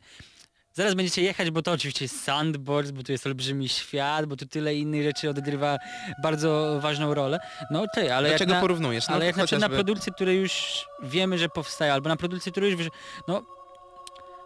[0.77, 4.47] Zaraz będziecie jechać, bo to oczywiście jest sandbox, bo tu jest olbrzymi świat, bo tu
[4.47, 5.79] tyle innych rzeczy odgrywa
[6.23, 7.39] bardzo ważną rolę.
[7.71, 9.09] No okej, ale Dlaczego jak na, porównujesz?
[9.09, 12.17] No ale jak na przykład na chociażby- produkcje, które już wiemy, że powstają, albo na
[12.17, 12.89] produkcje, które już...
[13.29, 13.43] No,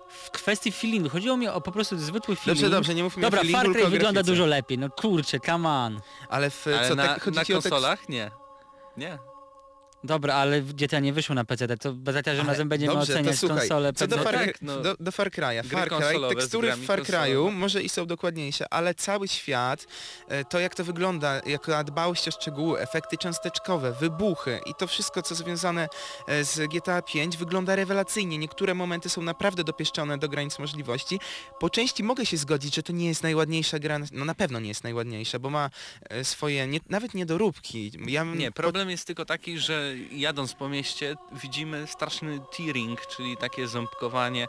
[0.08, 2.60] w kwestii feelingu, chodziło mi o po prostu zwykły feeling.
[2.62, 4.32] Dobrze, dobrze, nie mówmy Dobra, o feelingu, Far Cry wygląda grafice.
[4.32, 6.00] dużo lepiej, no kurczę, come on.
[6.28, 8.08] Ale w Ale co na, tak, na konsolach?
[8.08, 8.30] Nie.
[8.96, 9.18] Nie.
[10.04, 13.38] Dobra, ale GTA nie wyszło na PC, to za każdym razem będziemy dobrze, to oceniać
[13.38, 14.30] słuchaj, konsolę Co do PC.
[14.30, 14.80] Far, tak, no.
[14.80, 15.64] do, do Far Cry'a.
[15.64, 19.86] Far Cry, tekstury w Far Cry'u może i są dokładniejsze, ale cały świat,
[20.28, 25.22] e, to jak to wygląda, jaka dbałość o szczegóły, efekty cząsteczkowe, wybuchy i to wszystko,
[25.22, 25.88] co związane
[26.28, 28.38] e, z GTA 5 wygląda rewelacyjnie.
[28.38, 31.20] Niektóre momenty są naprawdę dopieszczone do granic możliwości.
[31.60, 34.68] Po części mogę się zgodzić, że to nie jest najładniejsza gra, no na pewno nie
[34.68, 35.70] jest najładniejsza, bo ma
[36.08, 37.92] e, swoje, nie, nawet niedoróbki.
[38.06, 43.36] Ja Nie, po- problem jest tylko taki, że jadąc po mieście widzimy straszny tearing, czyli
[43.36, 44.48] takie ząbkowanie e,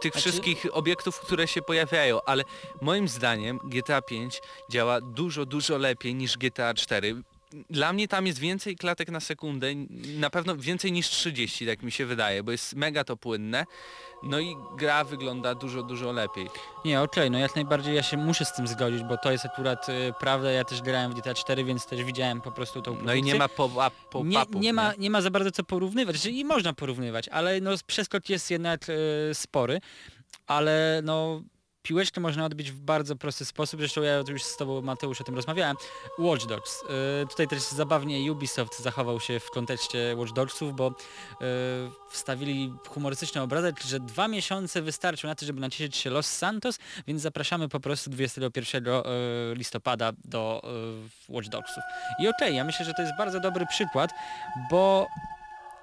[0.00, 2.44] tych Znaczy- wszystkich obiektów, które się pojawiają, ale
[2.80, 7.22] moim zdaniem GTA 5 działa dużo, dużo lepiej niż GTA 4.
[7.70, 9.66] Dla mnie tam jest więcej klatek na sekundę,
[10.18, 13.64] na pewno więcej niż 30, tak mi się wydaje, bo jest mega to płynne,
[14.22, 16.46] no i gra wygląda dużo, dużo lepiej.
[16.84, 19.88] Nie, okej, no jak najbardziej ja się muszę z tym zgodzić, bo to jest akurat
[19.88, 22.98] y, prawda, ja też grałem w GTA 4, więc też widziałem po prostu tą No
[22.98, 23.22] i produkcję.
[23.32, 24.54] nie ma pop-up- pop-upów.
[24.54, 27.70] nie, nie, ma, nie ma za bardzo co porównywać, czyli i można porównywać, ale no
[27.86, 28.94] przeskok jest jednak y,
[29.34, 29.80] spory,
[30.46, 31.42] ale no
[31.82, 35.34] piłeczkę można odbić w bardzo prosty sposób, zresztą ja już z Tobą Mateusz o tym
[35.34, 35.76] rozmawiałem.
[36.18, 36.82] Watch Dogs.
[36.82, 40.94] Y, tutaj też zabawnie Ubisoft zachował się w kontekście Watch Dogsów, bo y,
[42.10, 47.22] wstawili humorystyczny obrazek, że dwa miesiące wystarczą na to, żeby nacieszyć się Los Santos, więc
[47.22, 48.92] zapraszamy po prostu 21 y,
[49.54, 50.62] listopada do
[51.28, 51.82] y, Watch Dogsów.
[52.20, 54.10] I okej, ja myślę, że to jest bardzo dobry przykład,
[54.70, 55.06] bo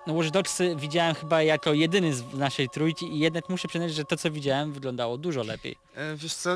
[0.08, 4.18] Watch Dogsy widziałem chyba jako jedyny z naszej trójki i jednak muszę przyznać, że to
[4.18, 5.76] co widziałem wyglądało dużo lepiej.
[5.96, 6.56] E, Wiesz co,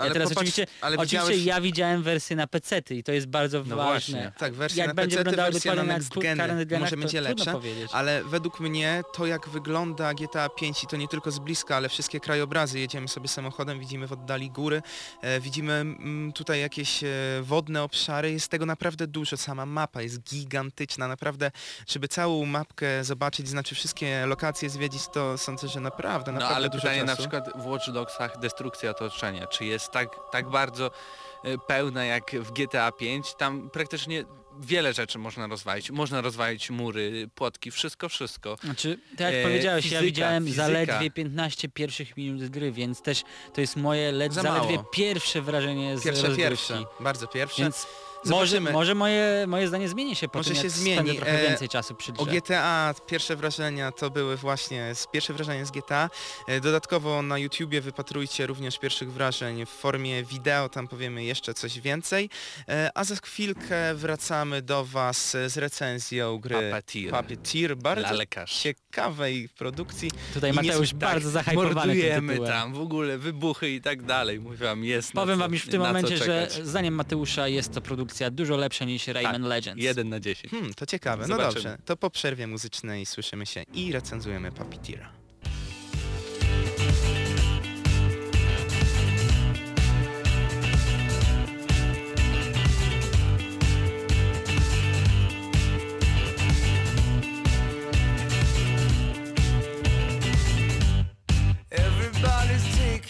[0.00, 3.12] Ale ja teraz popatrz, oczywiście, ale oczywiście widziałeś- ja widziałem wersję na PC i to
[3.12, 3.84] jest bardzo No ważne.
[3.90, 4.32] właśnie.
[4.38, 6.66] Tak, wersja Jak na będzie PC, wersja na next geny.
[6.66, 7.54] Genach, może to będzie lepsza,
[7.92, 11.88] ale według mnie to jak wygląda GTA 5 i to nie tylko z bliska, ale
[11.88, 14.82] wszystkie krajobrazy, jedziemy sobie samochodem, widzimy w oddali góry,
[15.22, 17.08] e, widzimy mm, tutaj jakieś e,
[17.42, 21.50] wodne obszary, jest tego naprawdę dużo, sama mapa jest gigantyczna, naprawdę,
[21.86, 26.68] żeby całą mapkę zobaczyć, znaczy wszystkie lokacje zwiedzić, to sądzę, że naprawdę, No naprawdę ale
[26.68, 27.10] dużo pytanie czasu.
[27.12, 30.90] na przykład w Watch Dogsach destrukcja otoczenia, czy jest tak, tak bardzo
[31.44, 34.24] e, pełna jak w GTA 5, tam praktycznie
[34.62, 35.90] wiele rzeczy można rozwalić.
[35.90, 38.56] Można rozwalić mury, płotki, wszystko, wszystko.
[38.64, 40.62] Znaczy, tak jak E, powiedziałeś, fizyka, ja widziałem fizyka.
[40.66, 43.22] zaledwie 15 pierwszych minut gry, więc też
[43.54, 44.88] to jest moje led, Za zaledwie mało.
[44.92, 46.42] pierwsze wrażenie z Pierwsze, rozgrywki.
[46.50, 47.62] pierwsze, bardzo pierwsze.
[47.62, 47.86] Więc
[48.24, 48.72] Zobaczymy.
[48.72, 51.16] może moje, moje zdanie zmieni się po Może tym, się jak zmieni.
[51.16, 52.40] trochę E, więcej czasu przy O grze.
[52.40, 56.10] GTA pierwsze wrażenia to były właśnie z pierwsze wrażenia z GTA.
[56.48, 61.80] E, Dodatkowo na YouTubie wypatrujcie również pierwszych wrażeń w formie wideo, tam powiemy jeszcze coś
[61.80, 62.30] więcej.
[62.68, 67.10] E, A za chwilkę wracamy do Was z recenzją gry Puppeteer.
[67.10, 68.58] Puppeteer bardzo Lalekarz.
[68.62, 70.10] ciekawej produkcji.
[70.34, 74.40] Tutaj Mateusz są- bardzo zahajpowany tym Mordujemy tam, w ogóle wybuchy i tak dalej.
[74.40, 77.72] Mówię wam, jest na Powiem co, wam już w tym momencie, że zdaniem Mateusza jest
[77.74, 79.82] to produkcja dużo lepsza niż Rayman Legends.
[79.82, 80.50] Jeden na dziesięć.
[80.50, 81.22] Hmm, to ciekawe.
[81.22, 81.54] No Zobaczymy.
[81.54, 84.52] dobrze, to po przerwie muzycznej słyszymy się i recenzujemy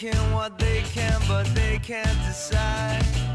[0.01, 3.30] taking what they can, but they can't decide.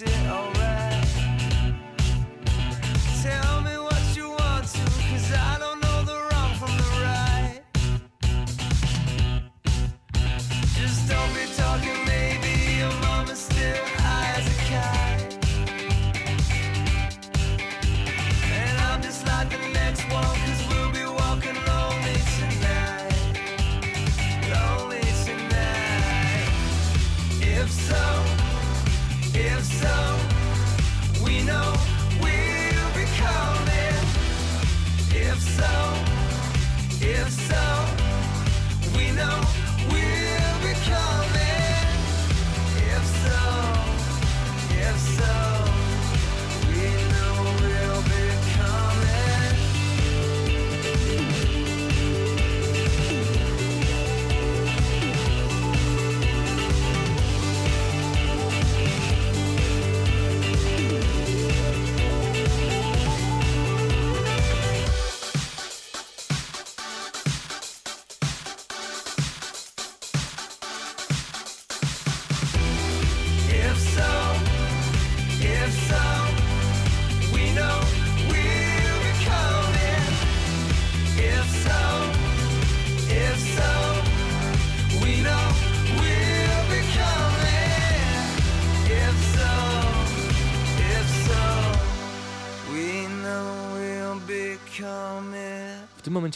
[0.00, 1.06] It alright.
[3.22, 3.57] Tell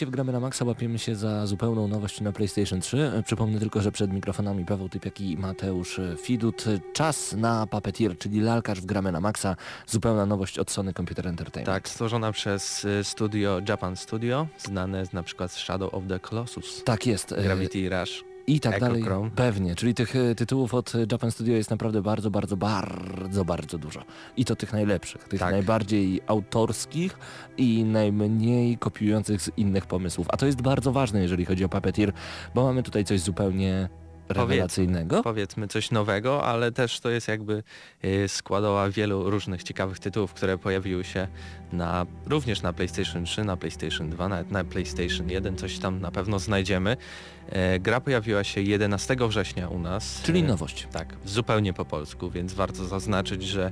[0.05, 3.11] W Gramy na Maxa łapiemy się za zupełną nowość na PlayStation 3.
[3.17, 6.65] E, Przypomnę tylko, że przed mikrofonami Paweł Typiak i Mateusz Fidut.
[6.93, 9.55] Czas na Puppeteer, czyli lalkarz w Gramy na Maxa.
[9.87, 11.75] Zupełna nowość od Sony Computer Entertainment.
[11.75, 16.19] Tak, stworzona przez y, studio Japan Studio, znane z, na przykład z Shadow of the
[16.19, 17.31] Colossus, Tak jest.
[17.31, 18.23] e, Gravity Rush.
[18.47, 19.01] I tak Echo dalej.
[19.01, 19.29] Chrome.
[19.35, 23.77] Pewnie, czyli tych e, tytułów od e, Japan Studio jest naprawdę bardzo, bardzo, bardzo, bardzo
[23.77, 24.03] dużo.
[24.37, 25.51] I to tych najlepszych, tych Tak.
[25.51, 27.17] najbardziej autorskich
[27.57, 30.27] i najmniej kopiujących z innych pomysłów.
[30.29, 32.13] A to jest bardzo ważne, jeżeli chodzi o Puppeteer,
[32.55, 33.89] bo mamy tutaj coś zupełnie
[34.33, 35.23] rewelacyjnego.
[35.23, 37.63] powiedzmy coś nowego, ale też to jest jakby
[38.05, 41.27] y, składowa wielu różnych ciekawych tytułów, które pojawiły się
[41.71, 46.11] na, również na PlayStation 3, na PlayStation 2, nawet na PlayStation 1, coś tam na
[46.11, 46.97] pewno znajdziemy.
[47.49, 50.21] E, gra pojawiła się 11 września u nas.
[50.23, 50.87] Czyli E, nowość.
[50.91, 53.71] Tak, zupełnie po polsku, więc warto zaznaczyć, że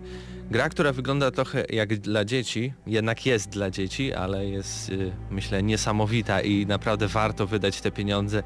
[0.52, 5.64] gra, która wygląda trochę jak dla dzieci, jednak jest dla dzieci, ale jest y, myślę
[5.64, 8.44] niesamowita i naprawdę warto wydać te pieniądze.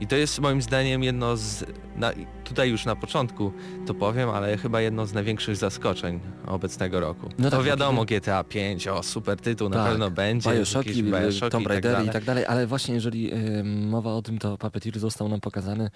[0.00, 1.64] I to jest moim zdaniem jedno z,
[1.96, 2.12] na,
[2.48, 3.52] tutaj już na początku
[3.86, 7.28] to powiem, ale chyba jedno z największych zaskoczeń obecnego roku.
[7.38, 10.50] No to tak, wiadomo bo kiedy- GTA 5, o super tytuł, na Tak, pewno będzie.
[10.52, 12.08] Bioshocki, jakieś Bioshocki Tomb i tak Raidery dalej.
[12.08, 15.90] i tak dalej, ale właśnie jeżeli em, mowa o tym, to Puppeteer został nam pokazany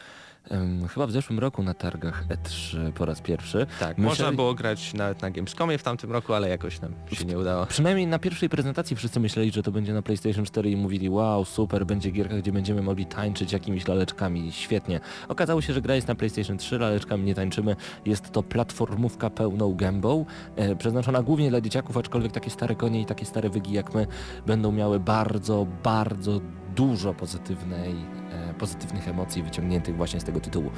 [0.51, 3.67] em, chyba w zeszłym roku na targach E3 po raz pierwszy.
[3.81, 7.39] Tak, można było grać nawet na Gamescomie w tamtym roku, ale jakoś nam się nie
[7.39, 7.67] udało.
[7.67, 11.45] Przynajmniej na pierwszej prezentacji wszyscy myśleli, że to będzie na PlayStation 4 i mówili wow,
[11.45, 15.01] super, będzie gierka, gdzie będziemy mogli tańczyć jakimiś laleczkami, świetnie.
[15.29, 17.77] Okazało się, że gra jest na PlayStation 3, laleczkami nie tańczymy,
[18.07, 20.27] jest to platformówka pełną gębą,
[20.57, 24.07] e, przeznaczona głównie dla dzieciaków, aczkolwiek takie stare konie i takie stare wygi jak my
[24.47, 26.41] będą miały bardzo, bardzo
[26.77, 27.95] dużo pozytywnej,
[28.33, 30.71] e, pozytywnych emocji wyciągniętych właśnie z tego tytułu.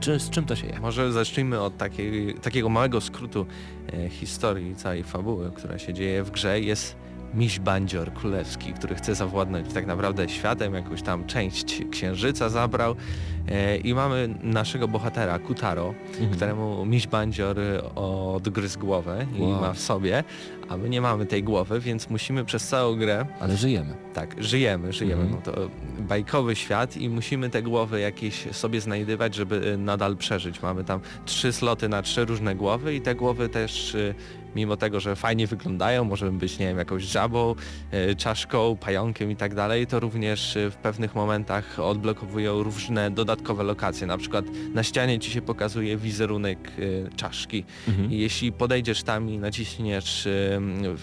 [0.00, 0.80] Czy, z czym to się je?
[0.80, 3.46] Może zacznijmy od takiej, takiego małego skrótu
[3.92, 6.60] e, historii całej fabuły, która się dzieje w grze.
[6.60, 6.96] Jest
[7.36, 12.96] miś bandzior królewski, który chce zawładnąć tak naprawdę światem, jakąś tam część księżyca zabrał
[13.48, 16.30] e, i mamy naszego bohatera Kutaro, Mhm.
[16.30, 19.60] któremu miś bandzior e, odgryzł głowę i Wow.
[19.60, 20.24] ma w sobie,
[20.68, 23.94] a my nie mamy tej głowy, więc musimy przez całą grę Ale żyjemy.
[24.14, 25.22] tak, żyjemy, żyjemy.
[25.22, 25.42] Mhm.
[25.46, 25.68] No to
[25.98, 30.62] bajkowy świat i musimy te głowy jakieś sobie znajdywać, żeby y, nadal przeżyć.
[30.62, 33.96] Mamy tam trzy sloty na trzy różne głowy i te głowy też
[34.56, 37.54] mimo tego, że fajnie wyglądają, możemy być, nie wiem, jakąś żabą,
[38.10, 43.64] y, czaszką, pająkiem i tak dalej, to również y, w pewnych momentach odblokowują różne dodatkowe
[43.64, 44.06] lokacje.
[44.06, 44.44] Na przykład
[44.74, 48.12] na ścianie ci się pokazuje wizerunek y, czaszki Mhm.
[48.12, 50.28] i jeśli podejdziesz tam i naciśniesz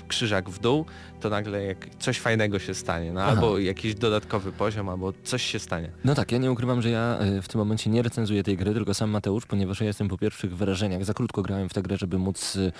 [0.08, 0.86] krzyżak w dół,
[1.24, 5.60] to nagle jak coś fajnego się stanie, no, albo jakiś dodatkowy poziom, albo coś się
[5.60, 5.90] stanie.
[6.06, 8.74] No tak, ja nie ukrywam, że ja e, w tym momencie nie recenzuję tej gry,
[8.74, 11.06] tylko sam Mateusz, ponieważ ja jestem po pierwszych wrażeniach.
[11.06, 12.72] Za krótko grałem w tę grę, żeby móc e,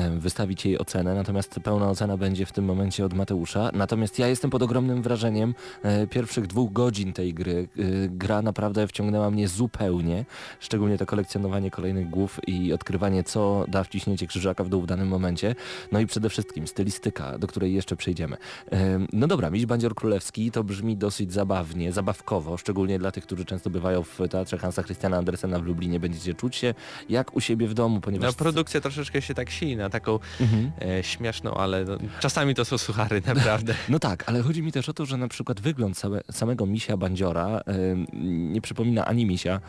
[0.00, 3.70] e, wystawić jej ocenę, natomiast pełna ocena będzie w tym momencie od Mateusza.
[3.72, 7.68] Natomiast ja jestem pod ogromnym wrażeniem e, pierwszych dwóch godzin tej gry.
[7.78, 10.24] E, gra naprawdę wciągnęła mnie zupełnie,
[10.60, 15.08] szczególnie to kolekcjonowanie kolejnych głów i odkrywanie, co da wciśnięcie krzyżaka w dół w danym
[15.08, 15.54] momencie.
[15.92, 18.36] No i przede wszystkim stylistyka, do której jeszcze przejdziemy.
[18.70, 23.44] Em, No dobra, Miś Bandzior Królewski to brzmi dosyć zabawnie, zabawkowo, szczególnie dla tych, którzy
[23.44, 26.00] często bywają w Teatrze Hansa Christiana Andersena w Lublinie.
[26.00, 26.74] Będziecie czuć się
[27.08, 28.30] jak u siebie w domu, ponieważ...
[28.30, 30.72] No produkcja troszeczkę się tak sili na taką Mhm.
[30.98, 33.74] e, śmieszną, ale no, czasami to są suchary, naprawdę.
[33.88, 36.96] No tak, ale chodzi mi też o to, że na przykład wygląd same, samego misia
[36.96, 38.06] bandziora em,
[38.52, 39.60] nie przypomina ani misia,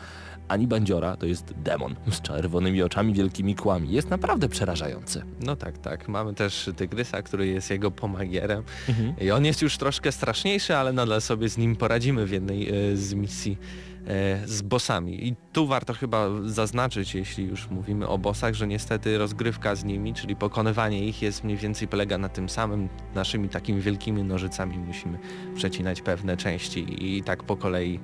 [0.48, 3.92] ani bandziora, to jest demon z czerwonymi oczami, wielkimi kłami.
[3.92, 5.22] Jest naprawdę przerażający.
[5.40, 6.08] No tak, tak.
[6.08, 9.14] Mamy też Tygrysa, który jest jego pomagierem Mhm.
[9.20, 12.96] i on jest już troszkę straszniejszy, ale nadal sobie z nim poradzimy w jednej e,
[12.96, 13.95] z misji e,
[14.44, 15.28] z bossami.
[15.28, 20.14] I tu warto chyba zaznaczyć, jeśli już mówimy o bossach, że niestety rozgrywka z nimi,
[20.14, 22.88] czyli pokonywanie ich jest mniej więcej polega na tym samym.
[23.14, 25.18] Naszymi takimi wielkimi nożycami musimy
[25.54, 28.00] przecinać pewne części i tak po kolei,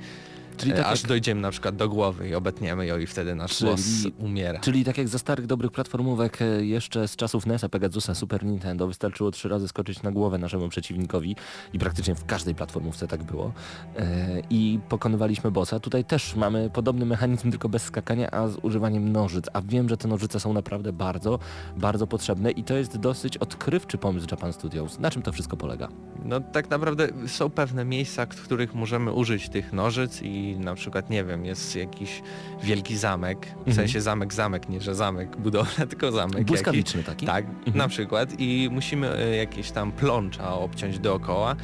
[0.57, 3.35] Czyli e, tak aż jak- dojdziemy na przykład do głowy i obetniemy ją i wtedy
[3.35, 3.83] nasz Czyli- boss
[4.19, 4.61] umiera.
[4.61, 8.87] Czyli tak jak za starych dobrych platformówek e, jeszcze z czasów NES-a, Pegasusa, Super Nintendo
[8.87, 11.37] wystarczyło trzy razy skoczyć na głowę naszemu przeciwnikowi
[11.73, 13.53] i praktycznie w każdej platformówce tak było
[13.97, 15.81] e, i pokonywaliśmy bossa.
[15.81, 19.45] Tutaj też mamy podobny mechanizm, tylko bez skakania, a z używaniem nożyc.
[19.53, 21.39] A wiem, że te nożyce są naprawdę bardzo,
[21.77, 24.99] bardzo potrzebne i to jest dosyć odkrywczy pomysł Japan Studios.
[24.99, 25.89] Na czym to wszystko polega?
[26.25, 31.11] No tak naprawdę są pewne miejsca, w których możemy użyć tych nożyc i na przykład,
[31.11, 32.23] nie wiem, jest jakiś
[32.63, 33.75] wielki zamek, w Mhm.
[33.77, 36.33] sensie zamek, zamek, nie że zamek, budowla, tylko zamek.
[36.35, 36.47] jakiś.
[36.49, 37.27] Błyskawiczny taki?
[37.27, 37.77] Tak, Mhm.
[37.77, 41.57] na przykład i musimy e, jakieś tam plącza obciąć dookoła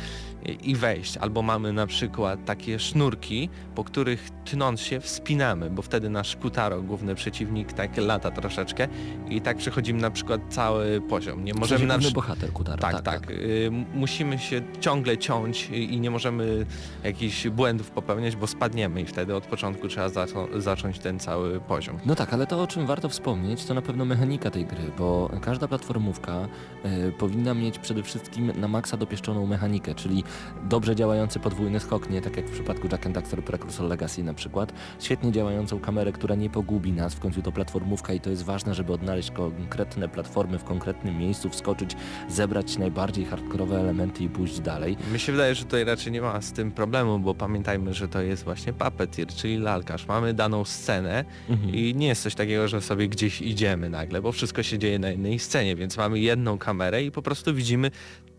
[0.53, 1.17] i- wejść.
[1.17, 6.83] Albo mamy na przykład takie sznurki, po których tnąc się wspinamy, bo wtedy nasz Kutaro,
[6.83, 8.89] główny przeciwnik, tak lata troszeczkę
[9.29, 11.45] i tak przechodzimy na przykład cały poziom.
[11.45, 12.79] Nie możemy na przykład bohater Kutaro.
[12.79, 13.31] tak, tak.
[13.31, 16.67] Y, m- musimy się ciągle ciąć i nie możemy
[17.05, 21.99] jakichś błędów popełniać, bo spadniemy i wtedy od początku trzeba zaczą- zacząć ten cały poziom.
[22.07, 25.31] No tak, ale to o czym warto wspomnieć to na pewno mechanika tej gry, bo
[25.41, 26.49] każda platformówka
[26.85, 30.25] e, powinna mieć przede wszystkim na maksa dopieszczoną mechanikę, czyli
[30.69, 34.35] dobrze działający podwójny skok, nie tak jak w przypadku Jack and Daxter Precursor Legacy na
[34.35, 34.73] przykład.
[35.01, 38.75] Świetnie działającą kamerę, która nie pogubi nas, w końcu to platformówka i to jest ważne,
[38.75, 41.97] żeby odnaleźć konkretne platformy w konkretnym miejscu, wskoczyć,
[42.29, 44.97] zebrać najbardziej hardkorowe elementy i pójść dalej.
[45.13, 48.23] Mi się wydaje, że tutaj raczej nie ma z tym problemu, bo pamiętajmy, że to
[48.23, 50.07] jest właśnie puppeteer, czyli lalkarz.
[50.07, 51.75] Mamy daną scenę Mhm.
[51.75, 55.09] i nie jest coś takiego, że sobie gdzieś idziemy nagle, bo wszystko się dzieje na
[55.11, 57.91] jednej scenie, więc mamy jedną kamerę i po prostu widzimy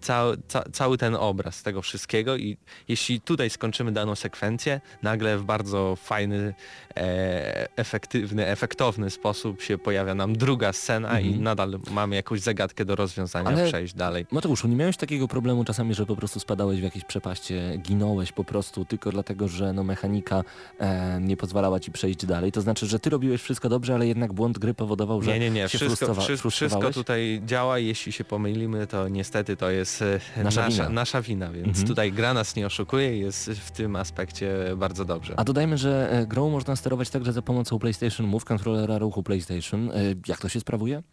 [0.01, 5.43] cały, ca, cały ten obraz tego wszystkiego i jeśli tutaj skończymy daną sekwencję, nagle w
[5.43, 6.53] bardzo fajny,
[6.97, 11.43] e, efektywny, efektowny sposób się pojawia nam druga scena i Mhm.
[11.43, 14.25] nadal mamy jakąś zagadkę do rozwiązania, Ale- przejść dalej.
[14.31, 18.43] Mateuszu, nie miałeś takiego problemu czasami, że po prostu spadałeś w jakieś przepaście, ginąłeś po
[18.43, 20.43] prostu tylko dlatego, że no, mechanika
[20.79, 22.51] e, nie pozwalała ci przejść dalej?
[22.51, 25.49] To znaczy, że ty robiłeś wszystko dobrze, ale jednak błąd gry powodował, że Nie, nie,
[25.49, 25.67] nie.
[25.67, 26.95] Wszystko, wszystko frustrowałeś?
[26.95, 27.79] tutaj działa.
[27.79, 30.89] Jeśli się pomylimy, to niestety to jest e, Nasza nasza, wina.
[30.89, 31.87] nasza wina, więc Mhm.
[31.87, 35.33] tutaj gra nas nie oszukuje i jest w tym aspekcie bardzo dobrze.
[35.37, 39.91] A dodajmy, że e, grą można sterować także za pomocą PlayStation Move, kontrolera ruchu PlayStation.
[39.91, 39.93] E,
[40.27, 41.03] Jak to się sprawuje?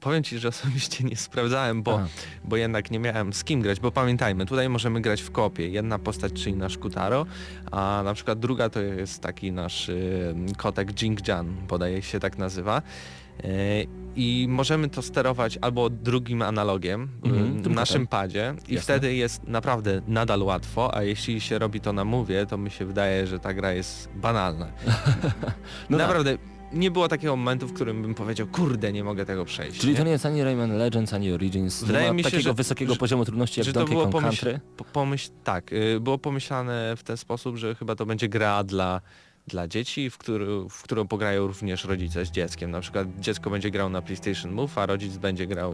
[0.00, 2.06] Powiem Ci, że osobiście nie sprawdzałem, bo, Aha.
[2.44, 5.68] bo jednak nie miałem z kim grać, bo pamiętajmy, tutaj możemy grać w kopie.
[5.68, 7.26] Jedna postać, czyli nasz Kutaro,
[7.70, 12.82] a na przykład druga to jest taki nasz y, kotek Jing-Jan, podaje się tak nazywa.
[13.44, 13.48] E,
[14.18, 18.06] I możemy to sterować albo drugim analogiem, Mhm, y, tym naszym kotem.
[18.06, 18.80] padzie i Jasne.
[18.94, 22.84] wtedy jest naprawdę nadal łatwo, a jeśli się robi to na mówie, to mi się
[22.84, 24.66] wydaje, że ta gra jest banalna.
[25.90, 26.06] No tak.
[26.06, 26.38] naprawdę
[26.72, 29.80] nie było takiego momentu, w którym bym powiedział, kurde, nie mogę tego przejść.
[29.80, 29.98] Czyli nie?
[29.98, 31.84] to nie jest ani Rayman Legends, ani Origins.
[31.84, 34.60] Wydaje mi się, takiego że- wysokiego że- poziomu trudności jak że Donkey Kong pomyśl- Country.
[34.76, 39.00] Po, pomyśl, tak, y, było pomyślane w ten sposób, że chyba to będzie gra dla,
[39.46, 42.70] dla dzieci, w, który, w którą pograją również rodzice z dzieckiem.
[42.70, 45.72] Na przykład dziecko będzie grał na PlayStation Move, a rodzic będzie grał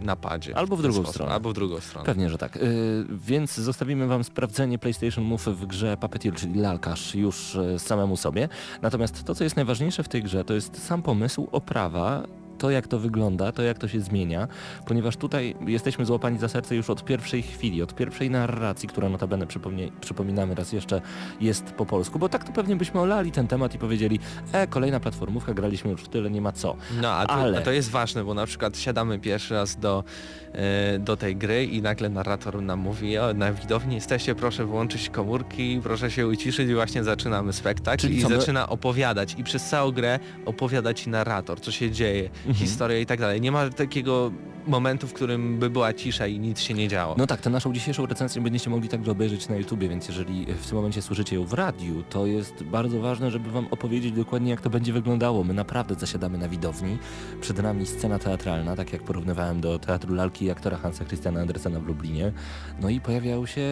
[0.00, 0.56] y, na padzie.
[0.56, 1.14] Albo w drugą sposób.
[1.14, 1.32] stronę.
[1.32, 2.06] Albo w drugą stronę.
[2.06, 2.56] Pewnie, że tak.
[2.56, 8.16] Yy, więc zostawimy Wam sprawdzenie PlayStation Move w grze Puppeteer, czyli lalkarz już yy, samemu
[8.16, 8.48] sobie.
[8.82, 12.22] Natomiast to, co jest najważniejsze w tej grze, to jest sam pomysł, oprawa,
[12.62, 14.48] to jak to wygląda, to jak to się zmienia,
[14.86, 19.46] ponieważ tutaj jesteśmy złapani za serce już od pierwszej chwili, od pierwszej narracji, która notabene
[19.46, 21.00] przypomnie, przypominamy raz jeszcze
[21.40, 24.18] jest po polsku, bo tak to pewnie byśmy olali ten temat i powiedzieli,
[24.52, 26.76] e, kolejna platformówka, graliśmy już w tyle, nie ma co.
[27.02, 30.04] No, a to, Ale- a to jest ważne, bo na przykład siadamy pierwszy raz do,
[30.52, 35.08] e, do tej gry i nagle narrator nam mówi, o, na widowni jesteście, proszę wyłączyć
[35.10, 39.64] komórki, proszę się uciszyć i właśnie zaczynamy spektakl Czyli i my- zaczyna opowiadać i przez
[39.64, 42.66] całą grę opowiada ci narrator, co się dzieje, Mhm.
[42.66, 43.40] historia i tak dalej.
[43.40, 44.32] Nie ma takiego
[44.66, 47.14] momentu, w którym by była cisza i nic się nie działo.
[47.18, 50.66] No tak, tę naszą dzisiejszą recenzję będziecie mogli także obejrzeć na YouTubie, więc jeżeli w
[50.66, 54.60] tym momencie słyszycie ją w radiu, to jest bardzo ważne, żeby Wam opowiedzieć dokładnie jak
[54.60, 55.44] to będzie wyglądało.
[55.44, 56.98] My naprawdę zasiadamy na widowni,
[57.40, 61.86] przed nami scena teatralna, tak jak porównywałem do teatru lalki aktora Hansa Christiana Andersena w
[61.86, 62.32] Lublinie.
[62.80, 63.62] No i pojawiają się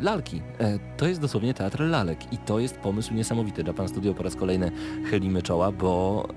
[0.00, 0.42] lalki.
[0.58, 3.62] E, to jest dosłownie teatr lalek i to jest pomysł niesamowity.
[3.66, 4.72] Japan Studio po raz kolejny
[5.10, 6.28] chylimy czoła, bo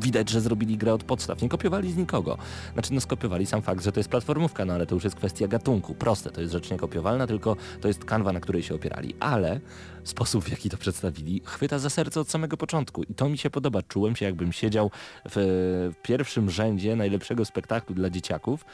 [0.00, 1.42] widać, że zrobili grę od podstaw.
[1.42, 2.38] Nie kopiowali z nikogo.
[2.72, 5.48] Znaczy, no skopiowali sam fakt, że to jest platformówka, no ale to już jest kwestia
[5.48, 5.94] gatunku.
[5.94, 9.14] Proste, to jest rzecz niekopiowalna, tylko to jest kanwa, na której się opierali.
[9.20, 9.60] Ale
[10.04, 13.02] sposób, w jaki to przedstawili, chwyta za serce od samego początku.
[13.02, 13.82] I to mi się podoba.
[13.82, 14.90] Czułem się, jakbym siedział
[15.30, 18.64] w pierwszym rzędzie najlepszego spektaklu dla dzieciaków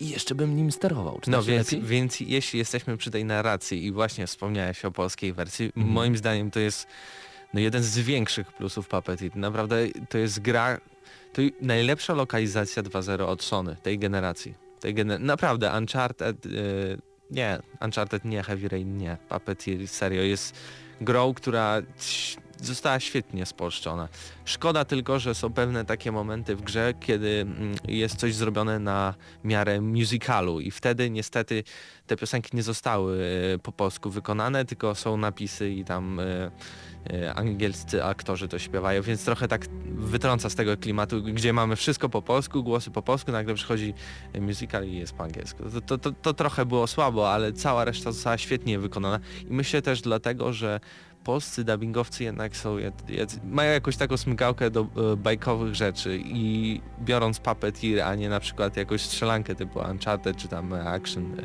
[0.00, 1.18] i jeszcze bym nim sterował.
[1.22, 1.88] Czy No więc, lepiej?
[1.88, 5.86] więc jeśli jesteśmy przy tej narracji i właśnie wspomniałeś o polskiej wersji, Mhm.
[5.94, 6.86] moim zdaniem to jest
[7.54, 9.36] no, jeden z większych plusów Puppeteer.
[9.36, 9.76] Naprawdę
[10.08, 10.78] to jest gra,
[11.32, 14.54] to najlepsza lokalizacja 2.0 od Sony, tej generacji.
[14.80, 16.98] Tej gener naprawdę, Uncharted, y,
[17.30, 20.54] nie, Uncharted nie, Heavy Rain nie, Puppeteer serio jest
[21.00, 21.82] grą, która
[22.62, 24.08] została świetnie spolszczona.
[24.44, 29.14] Szkoda tylko, że są pewne takie momenty w grze, kiedy mm, jest coś zrobione na
[29.44, 31.64] miarę musicalu i wtedy niestety
[32.06, 36.50] te piosenki nie zostały e, po polsku wykonane, tylko są napisy i tam e,
[37.10, 42.08] e, angielscy aktorzy to śpiewają, więc trochę tak wytrąca z tego klimatu, gdzie mamy wszystko
[42.08, 43.94] po polsku, głosy po polsku, nagle przychodzi
[44.40, 45.70] musical i jest po angielsku.
[45.70, 49.82] To, to, to, to trochę było słabo, ale cała reszta została świetnie wykonana i myślę
[49.82, 50.80] też dlatego, że
[51.24, 52.76] polscy dubbingowcy jednak są,
[53.44, 54.80] mają jakąś taką smykałkę do
[55.12, 60.48] e, bajkowych rzeczy i biorąc Puppeteer, a nie na przykład jakąś strzelankę typu Uncharted czy
[60.48, 61.36] tam Action,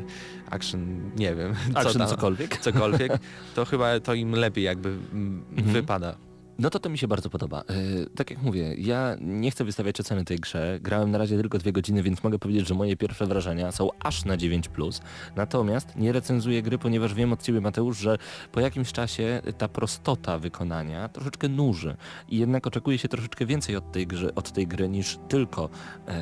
[0.50, 2.58] action nie wiem, co Action tam, cokolwiek.
[2.58, 3.12] cokolwiek,
[3.54, 5.72] to chyba to im lepiej jakby mm, Mhm.
[5.72, 6.14] wypada.
[6.58, 7.64] No to to mi się bardzo podoba.
[7.68, 10.78] Yy, tak jak mówię, ja nie chcę wystawiać oceny tej grze.
[10.82, 14.24] Grałem na razie tylko dwie godziny, więc mogę powiedzieć, że moje pierwsze wrażenia są aż
[14.24, 15.00] na 9+.
[15.36, 18.18] Natomiast nie recenzuję gry, ponieważ wiem od Ciebie Mateusz, że
[18.52, 21.96] po jakimś czasie ta prostota wykonania troszeczkę nuży.
[22.28, 25.68] I jednak oczekuje się troszeczkę więcej od tej, gry, od tej gry niż tylko,
[26.08, 26.12] e,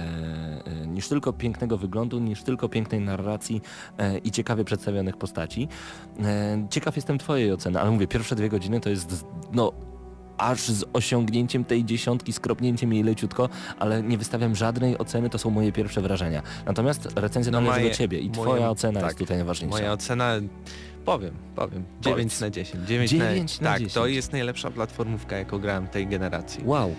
[0.67, 3.61] e, niż tylko pięknego wyglądu, niż tylko pięknej narracji
[3.99, 5.69] e, i ciekawie przedstawionych postaci.
[6.21, 9.73] E, ciekaw jestem Twojej oceny, ale mówię, pierwsze dwie godziny to jest no
[10.39, 15.51] aż z osiągnięciem tej dziesiątki, skropnięciem jej leciutko, ale nie wystawiam żadnej oceny, to są
[15.51, 16.43] moje pierwsze wrażenia.
[16.67, 19.79] Natomiast recenzja No należy moje- do Ciebie i moje- Twoja ocena tak, jest tutaj najważniejsza.
[19.79, 20.33] Moja ocena,
[21.05, 22.87] powiem, powiem, 9 na 10.
[22.87, 23.95] 9, 9 na tak, 10.
[23.95, 26.63] to jest najlepsza platformówka, jaką grałem tej generacji.
[26.65, 26.95] Wow,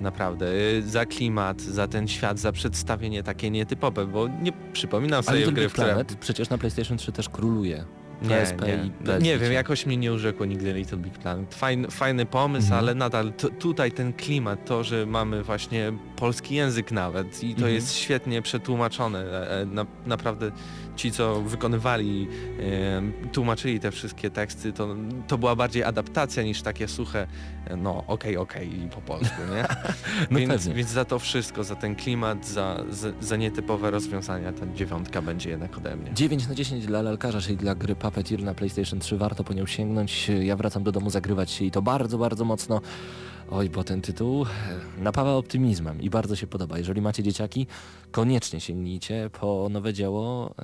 [0.00, 0.46] Naprawdę.
[0.54, 5.38] Y, Za klimat, za ten świat, za przedstawienie takie nietypowe, bo nie przypominam ale sobie
[5.38, 5.88] Little gry, w które...
[5.88, 7.84] Planet przecież na PlayStation 3 też króluje.
[8.22, 11.54] Nie, PSP nie, i PS nie wiem, jakoś mnie nie urzekło nigdy Little Big Planet.
[11.54, 12.78] Fajny, fajny pomysł, Mhm.
[12.84, 17.74] ale nadal tutaj ten klimat, to, że mamy właśnie polski język nawet i to Mhm.
[17.74, 19.18] jest świetnie przetłumaczone.
[19.18, 20.50] E, e, Na, naprawdę
[21.00, 22.28] ci, co wykonywali,
[23.32, 24.96] tłumaczyli te wszystkie teksty, to,
[25.28, 27.26] to była bardziej adaptacja niż takie suche,
[27.66, 29.64] e, no okej, okej i po polsku, nie?
[30.30, 30.74] No więc, pewnie.
[30.74, 35.50] więc za to wszystko, za ten klimat, za, za, za nietypowe rozwiązania, ta dziewiątka będzie
[35.50, 36.10] jednak ode mnie.
[36.14, 39.16] 9 na 10 dla lalkarza, czyli dla gry Puppeteer na PlayStation 3.
[39.16, 40.30] Warto po nią sięgnąć.
[40.42, 42.80] Ja wracam do domu zagrywać się i to bardzo, bardzo mocno.
[43.50, 44.46] Oj, bo ten tytuł e,
[45.02, 46.78] napawa optymizmem i bardzo się podoba.
[46.78, 47.66] Jeżeli macie dzieciaki,
[48.10, 50.54] koniecznie sięgnijcie po nowe dzieło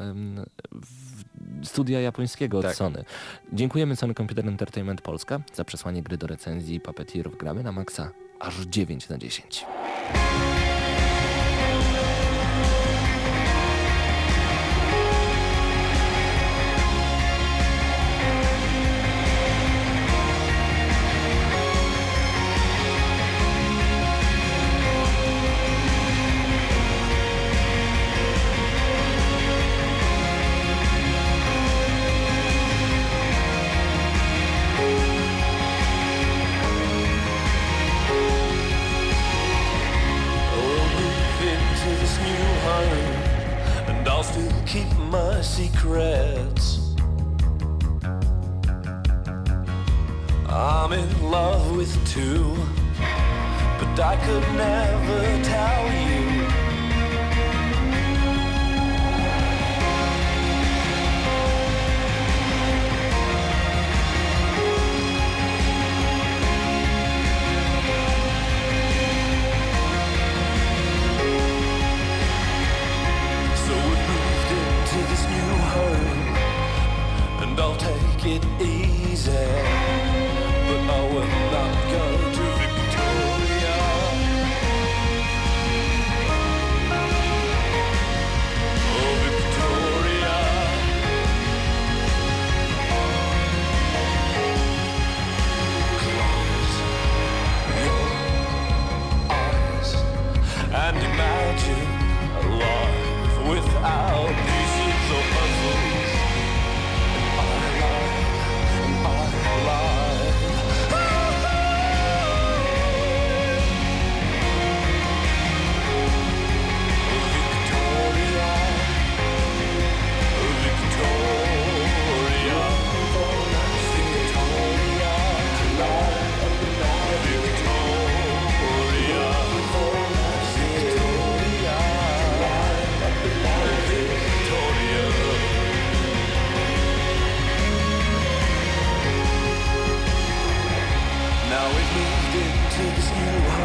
[1.65, 2.75] studia japońskiego od Tak.
[2.75, 3.05] Sony.
[3.53, 7.39] Dziękujemy Sony Computer Entertainment Polska za przesłanie gry do recenzji Puppeteerów.
[7.39, 8.11] Gramy na maksa
[8.41, 9.67] aż 9 na 10.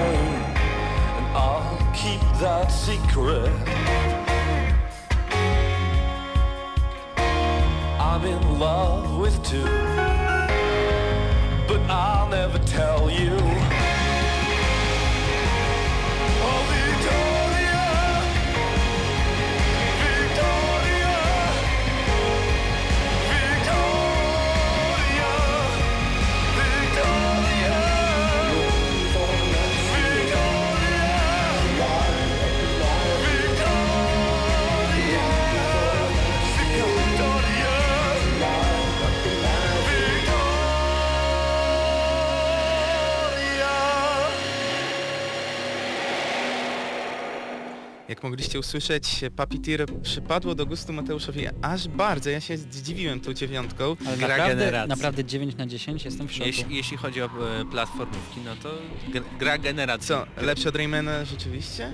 [0.01, 0.41] Home,
[1.17, 3.51] and I'll keep that secret.
[8.09, 9.71] I'm in love with two,
[11.69, 12.90] but I'll never tell
[48.21, 52.29] Jak mogliście usłyszeć, Puppeteer przypadło do gustu Mateuszowi aż bardzo.
[52.29, 53.95] Ja się zdziwiłem tą dziewiątką.
[54.07, 54.89] Ale Gra naprawdę, generacji.
[54.89, 56.45] naprawdę 9 na 10 jestem w szoku.
[56.47, 58.69] Jeśli, jeśli chodzi o e, platformówki, no to
[59.11, 60.07] gr- gra generacji.
[60.07, 61.93] Co, lepsze od Raymana rzeczywiście?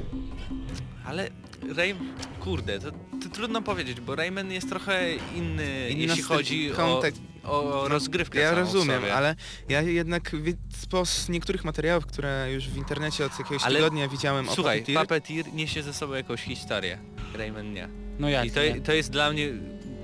[1.05, 1.29] Ale
[1.75, 1.95] Ray...
[2.39, 7.21] Kurde, to, to trudno powiedzieć, bo Rayman jest trochę inny, Inna jeśli chodzi kontekst.
[7.47, 9.13] O, rozgrywkę Ja rozumiem, sobie.
[9.15, 9.35] ale
[9.69, 10.31] ja jednak
[11.05, 14.99] z niektórych materiałów, które już w internecie od jakiegoś Ale- tygodnia widziałem Słuchaj, o Puppeteer,
[15.07, 16.97] Puppeteer niesie ze sobą jakąś historię.
[17.33, 17.89] Rayman nie.
[18.19, 18.81] No jak I to, nie?
[18.81, 19.49] to jest dla mnie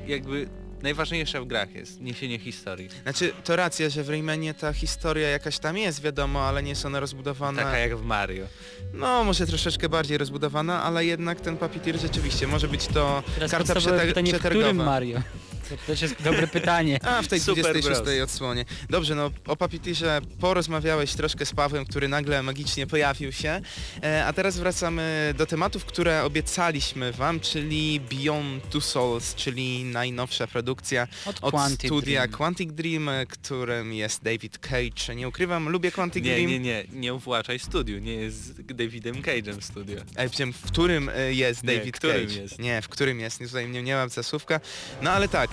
[0.08, 0.50] jakby
[0.82, 2.89] najważniejsze w grach jest niesienie historii.
[3.04, 6.86] Znaczy, to racja, że w Raymanie ta historia jakaś tam jest, wiadomo, ale nie jest
[6.86, 7.64] ona rozbudowana.
[7.64, 8.46] Taka jak w Mario.
[8.94, 13.74] No, może troszeczkę bardziej rozbudowana, ale jednak ten Puppeteer rzeczywiście może być to Teraz karta
[13.74, 14.84] przetar- pytanie, w którym przetargowa.
[14.86, 15.22] Mario?
[15.70, 16.99] To też jest dobre pytanie.
[17.03, 18.24] A, w tej Super 26 Bros.
[18.32, 18.66] odsłonie.
[18.89, 23.61] Dobrze, no o Puppeteerze porozmawiałeś troszkę z Pawłem, który nagle magicznie pojawił się.
[24.03, 30.47] E, a teraz wracamy do tematów, które obiecaliśmy wam, czyli Beyond Two Souls, czyli najnowsza
[30.47, 32.32] produkcja Od, od Quantic studia Dream.
[32.38, 35.16] Quantic Dream, e, którym jest David Cage.
[35.16, 36.49] Nie ukrywam, lubię Quantic Nie, Dream.
[36.49, 40.01] nie, nie, nie uwłaczaj studiu, nie jest Davidem Cage'em studio.
[40.16, 42.41] Ej, wiem, w którym e, jest Nie, David którym Cage?
[42.41, 42.59] jest?
[42.59, 44.59] Nie, w którym jest, nie, tutaj nie, nie mam zasłówka.
[45.01, 45.49] No ale tak,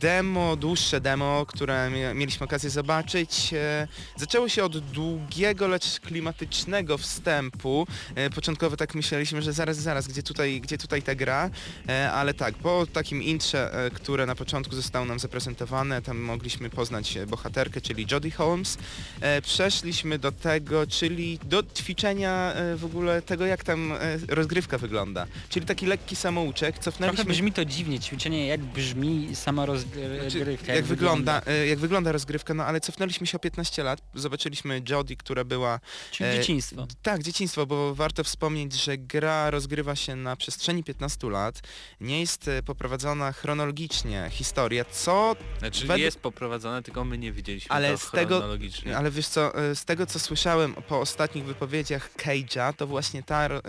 [0.00, 7.86] demo, dłuższe demo, które mieliśmy okazję zobaczyć, e, zaczęło się od długiego, lecz klimatycznego wstępu.
[8.14, 11.50] E, początkowo tak myśleliśmy, że zaraz, zaraz, gdzie tutaj, gdzie tutaj ta gra,
[11.88, 16.70] e, ale tak, po takim intrze, e, które na początku zostało nam zaprezentowane, tam mogliśmy
[16.70, 18.78] poznać e, bohaterkę, czyli Jodie Holmes,
[19.20, 23.96] e, przeszliśmy do tego, czyli do ćwiczenia e, w ogóle tego, jak tam e,
[24.28, 25.26] rozgrywka wygląda.
[25.48, 27.24] Czyli taki lekki samouczek, Trochę cofnęliśmy...
[27.24, 30.20] brzmi to dziwnie, ćwiczenie jak brzmi sama rozgrywka.
[30.64, 34.82] Znaczy, jak, wygląda, e, jak wygląda rozgrywka, no ale cofnęliśmy się o 15 lat, zobaczyliśmy
[34.88, 35.80] Jodie, która była...
[36.10, 36.86] Czyli e, dzieciństwo.
[37.02, 41.60] Tak, dzieciństwo, bo warto wspomnieć, że gra rozgrywa się na przestrzeni 15 lat,
[42.00, 47.70] nie jest e, poprowadzona chronologicznie historia, co Znaczy Według- jest poprowadzone, tylko my nie widzieliśmy
[47.70, 48.96] Ale to z tego- chronologicznie.
[48.96, 53.44] Ale wiesz co, e, z tego co słyszałem po ostatnich wypowiedziach Cage'a, to właśnie ta
[53.46, 53.60] e,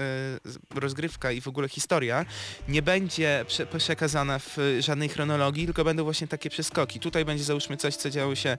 [0.76, 2.26] rozgrywka i w ogóle historia
[2.68, 7.00] nie będzie prze przekazana w żadnej chronologii, tylko będą właśnie takie przeskoki.
[7.00, 8.58] Tutaj będzie załóżmy coś, co działo się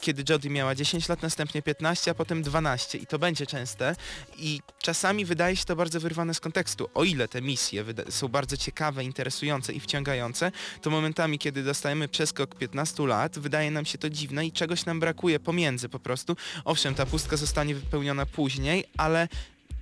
[0.00, 3.96] kiedy Jodie miała 10 lat, następnie 15, a potem 12 i to będzie częste
[4.38, 6.88] i czasami wydaje się to bardzo wyrwane z kontekstu.
[6.94, 10.52] O ile te misje są bardzo ciekawe, interesujące i wciągające,
[10.82, 15.00] to momentami, kiedy dostajemy przeskok 15 lat, wydaje nam się to dziwne i czegoś nam
[15.00, 16.36] brakuje pomiędzy po prostu.
[16.64, 19.28] Owszem, ta pustka zostanie wypełniona później, ale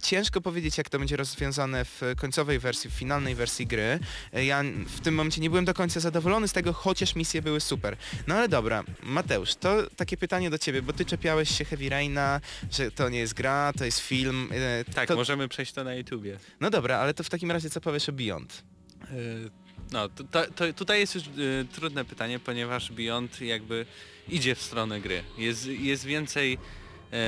[0.02, 3.98] ciężko powiedzieć, jak to będzie rozwiązane w końcowej wersji, w finalnej wersji gry.
[4.32, 7.60] E, Ja w tym momencie nie byłem do końca zadowolony z tego, chociaż misje były
[7.60, 7.96] super.
[8.26, 12.40] No ale dobra, Mateusz, to takie pytanie do ciebie, bo ty czepiałeś się Heavy Raina,
[12.70, 14.48] że to nie jest gra, to jest film.
[14.52, 15.16] e, Tak, to...
[15.16, 16.38] możemy przejść to na YouTubie.
[16.60, 18.62] No dobra, ale to w takim razie co powiesz o Beyond?
[19.00, 19.50] Yy,
[19.92, 20.24] No, to,
[20.54, 23.86] to, tutaj jest już y, trudne pytanie, ponieważ Beyond jakby
[24.28, 25.22] idzie w stronę gry.
[25.38, 26.58] Jest, jest więcej e,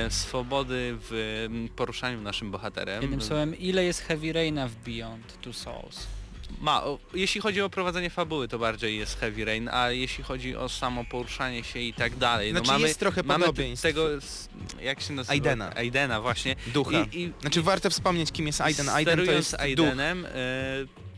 [0.09, 3.01] swobody w poruszaniu naszym bohaterem.
[3.01, 6.07] Jednym słowem, ile jest Heavy Raina w Beyond Two Souls?
[6.61, 10.55] Ma, o, jeśli chodzi o prowadzenie fabuły, to bardziej jest Heavy Rain, a jeśli chodzi
[10.55, 13.83] o samo poruszanie się i tak dalej, Znaczy no mamy, jest trochę mamy podobieństw.
[13.83, 14.07] tego,
[14.81, 15.33] jak się nazywa?
[15.33, 15.75] Aidena.
[15.75, 16.55] Aidena, właśnie.
[16.67, 16.91] Ducha.
[17.11, 18.89] I, i, Znaczy warto wspomnieć, kim jest Aiden.
[18.89, 19.61] Aiden to jest duch.
[19.61, 20.29] Aidenem e,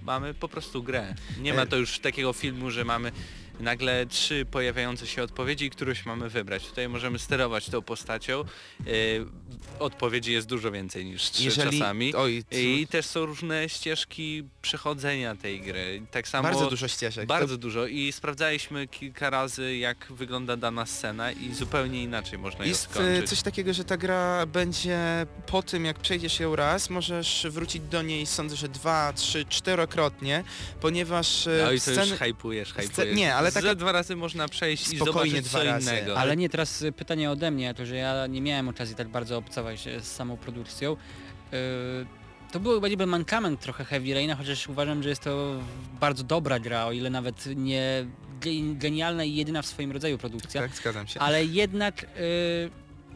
[0.02, 1.16] mamy po prostu grę.
[1.40, 3.12] Nie ma E, to już takiego filmu, że mamy
[3.60, 6.68] nagle trzy pojawiające się odpowiedzi i którąś mamy wybrać.
[6.68, 8.40] Tutaj możemy sterować tą postacią.
[8.40, 8.46] E,
[9.80, 11.80] odpowiedzi jest dużo więcej niż trzy Jeżeli...
[11.80, 12.16] czasami.
[12.16, 16.02] Oj, I też są różne ścieżki przechodzenia tej gry.
[16.12, 17.28] Tak samo bardzo dużo ścieżek.
[17.28, 22.70] bardzo dużo i sprawdzaliśmy kilka razy jak wygląda dana scena i zupełnie inaczej można ją
[22.70, 23.30] Jest e, skończyć.
[23.30, 25.00] coś takiego, że ta gra będzie
[25.48, 30.44] po tym, jak przejdziesz ją raz, możesz wrócić do niej, sądzę, że dwa, trzy, czterokrotnie,
[30.82, 32.08] ponieważ e, Oj, to sceny...
[32.08, 33.16] już hypujesz, hypujesz.
[33.16, 36.18] nie, ale tak- Za dwa razy można przejść i Spokojnie zobaczyć dwa co razy, innego.
[36.18, 39.38] Ale nie, teraz y, pytanie ode mnie, to że ja nie miałem okazji tak bardzo
[39.38, 40.98] obcować e, z samą produkcją.
[41.52, 41.58] Yy,
[42.52, 45.60] To był chyba niby mankament trochę Heavy Raina, chociaż uważam, że jest to
[46.00, 48.06] bardzo dobra gra, o ile nawet nie
[48.42, 50.62] ge- genialna i jedyna w swoim rodzaju produkcja.
[50.62, 51.20] Tak, zgadzam się.
[51.20, 52.08] Ale jednak y,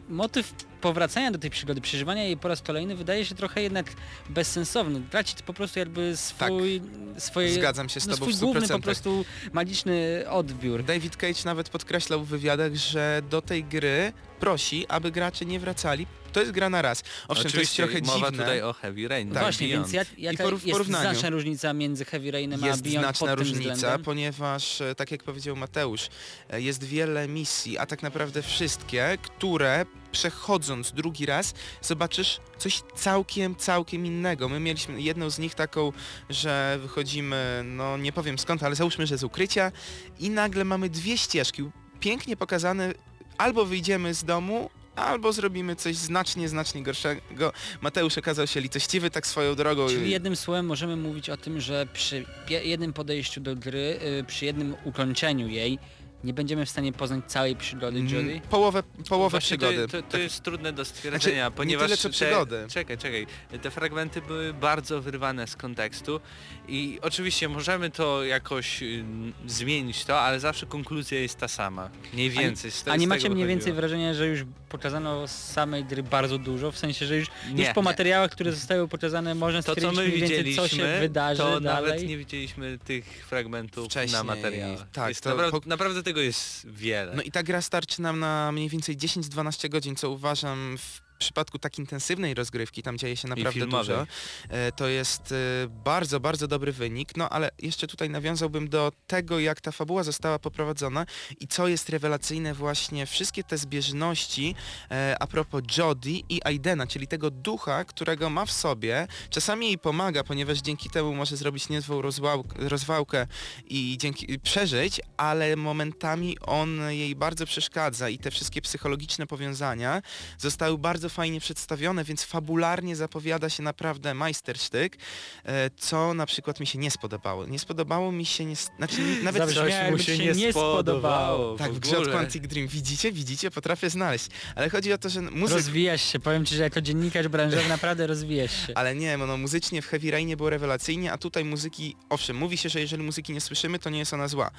[0.08, 3.86] motyw powracania do tej przygody, przeżywania jej po raz kolejny wydaje się trochę jednak
[4.30, 5.00] bezsensowny.
[5.10, 6.82] Traci po prostu jakby swój,
[7.18, 8.72] swoje, Tak, Zgadzam się z no, tobą swój główny 100%.
[8.72, 10.82] po prostu magiczny odbiór.
[10.84, 16.06] David Cage nawet podkreślał w wywiadach, że do tej gry prosi, aby gracze nie wracali
[16.34, 17.00] To jest gra na raz.
[17.00, 18.44] Owszem, to jest Oczywiście trochę mowa dziwne.
[18.44, 19.30] tutaj o Heavy Rain.
[19.32, 19.42] Tak.
[19.42, 19.86] Właśnie, Beyond.
[19.86, 21.10] więc jak, jaka I por- jest porównaniu.
[21.10, 24.02] znaczna różnica między Heavy Rainem a Jest Beyond znaczna pod tym różnica, względem?
[24.02, 26.08] ponieważ, e, tak jak powiedział Mateusz,
[26.50, 33.56] e, jest wiele misji, a tak naprawdę wszystkie, które przechodząc drugi raz zobaczysz coś całkiem,
[33.56, 34.48] całkiem innego.
[34.48, 35.92] My mieliśmy jedną z nich taką,
[36.30, 39.72] że wychodzimy, no nie powiem skąd, ale załóżmy, że z ukrycia
[40.20, 41.62] i nagle mamy dwie ścieżki,
[42.00, 42.92] pięknie pokazane,
[43.38, 47.52] albo wyjdziemy z domu, albo zrobimy coś znacznie, znacznie gorszego.
[47.80, 49.88] Mateusz okazał się litościwy tak swoją drogą.
[49.88, 54.44] Czyli jednym słowem możemy mówić o tym, że przy jednym podejściu do gry, y, przy
[54.44, 55.78] jednym ukończeniu jej,
[56.24, 58.40] nie będziemy w stanie poznać całej przygody Mm, Jodie?
[58.50, 59.76] Połowę, połowę Właśnie przygody.
[59.88, 60.20] To, to, to Tak.
[60.20, 62.66] jest trudne do stwierdzenia, Znaczy, nie ponieważ tyle, co te, przygody.
[62.70, 63.26] Czekaj, czekaj.
[63.62, 66.20] Te fragmenty były bardzo wyrwane z kontekstu
[66.68, 69.04] i oczywiście możemy to jakoś y,
[69.46, 71.90] zmienić to, ale zawsze konkluzja jest ta sama.
[72.14, 72.70] Mniej więcej.
[72.84, 76.72] te- A nie macie mniej więcej wrażenia, że już pokazano z samej gry bardzo dużo,
[76.72, 77.74] w sensie, że już, już Nie.
[77.74, 81.42] po materiałach, które zostały pokazane można To stwierdzić co my mniej więcej, co się wydarzy
[81.42, 81.90] to dalej?
[81.90, 84.86] nawet nie widzieliśmy tych fragmentów Wcześniej, na materiałach.
[84.92, 87.14] tak, jest to naprawdę, po- naprawdę tego jest wiele.
[87.14, 91.58] No i ta gra starczy nam na mniej więcej 10-12 godzin, co uważam w przypadku
[91.58, 94.06] tak intensywnej rozgrywki, tam dzieje się naprawdę dużo.
[94.48, 95.34] E, To jest e,
[95.68, 100.38] bardzo, bardzo dobry wynik, no ale jeszcze tutaj nawiązałbym do tego, jak ta fabuła została
[100.38, 101.06] poprowadzona
[101.40, 104.54] i co jest rewelacyjne właśnie, wszystkie te zbieżności
[104.90, 109.78] e, a propos Jodie i Aidena, czyli tego ducha, którego ma w sobie, czasami jej
[109.78, 113.26] pomaga, ponieważ dzięki temu może zrobić niezłą rozwałk, rozwałkę
[113.64, 120.02] i dzięki i przeżyć, ale momentami on jej bardzo przeszkadza i te wszystkie psychologiczne powiązania
[120.38, 124.96] zostały bardzo fajnie przedstawione, więc fabularnie zapowiada się naprawdę majstersztyk,
[125.44, 127.46] e, co na przykład mi się nie spodobało.
[127.46, 131.56] Nie spodobało mi się, nie, znaczy nawet Zabrzmiało, Coś mu się się nie nie spodobało.
[131.56, 132.08] tak, w w grze od.
[132.08, 132.68] Quantic Dream.
[132.68, 133.12] Widzicie?
[133.12, 133.50] Widzicie?
[133.50, 134.28] Potrafię znaleźć.
[134.54, 135.56] Ale chodzi o to, że muzyka...
[135.56, 138.72] Rozwijasz się, powiem ci, że jako dziennikarz branżowy naprawdę rozwijasz się.
[138.74, 142.68] Ale nie, no muzycznie w Heavy Rainie było rewelacyjnie, a tutaj muzyki, owszem, mówi się,
[142.68, 144.50] że jeżeli muzyki nie słyszymy, to nie jest ona zła.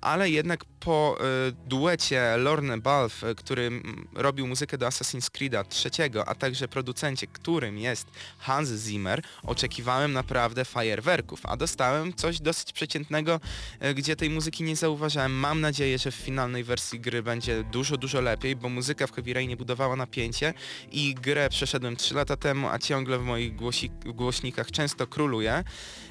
[0.00, 1.16] Ale jednak po
[1.48, 5.64] y, duecie Lorne Balf, który mm, robił muzykę do Assassin's Creed'a
[5.94, 8.06] trzeciego, a także producencie, którym jest
[8.38, 13.40] Hans Zimmer, oczekiwałem naprawdę fajerwerków, a dostałem coś dosyć przeciętnego,
[13.84, 15.32] y, gdzie tej muzyki nie zauważałem.
[15.32, 19.34] Mam nadzieję, że w finalnej wersji gry będzie dużo, dużo lepiej, bo muzyka w Heavy
[19.34, 20.54] Rainie budowała napięcie
[20.92, 25.64] i grę przeszedłem 3 lata temu, a ciągle w moich głosi głośnikach często króluje.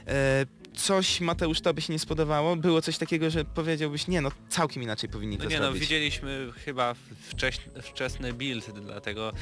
[0.08, 2.56] E, coś Mateusz tobie się nie spodobało?
[2.56, 5.82] Było coś takiego, że powiedziałbyś, nie no, całkiem inaczej powinni No to nie no, zrobić.
[5.82, 6.96] widzieliśmy chyba
[7.30, 9.34] wcześ, wczesny build, dlatego e,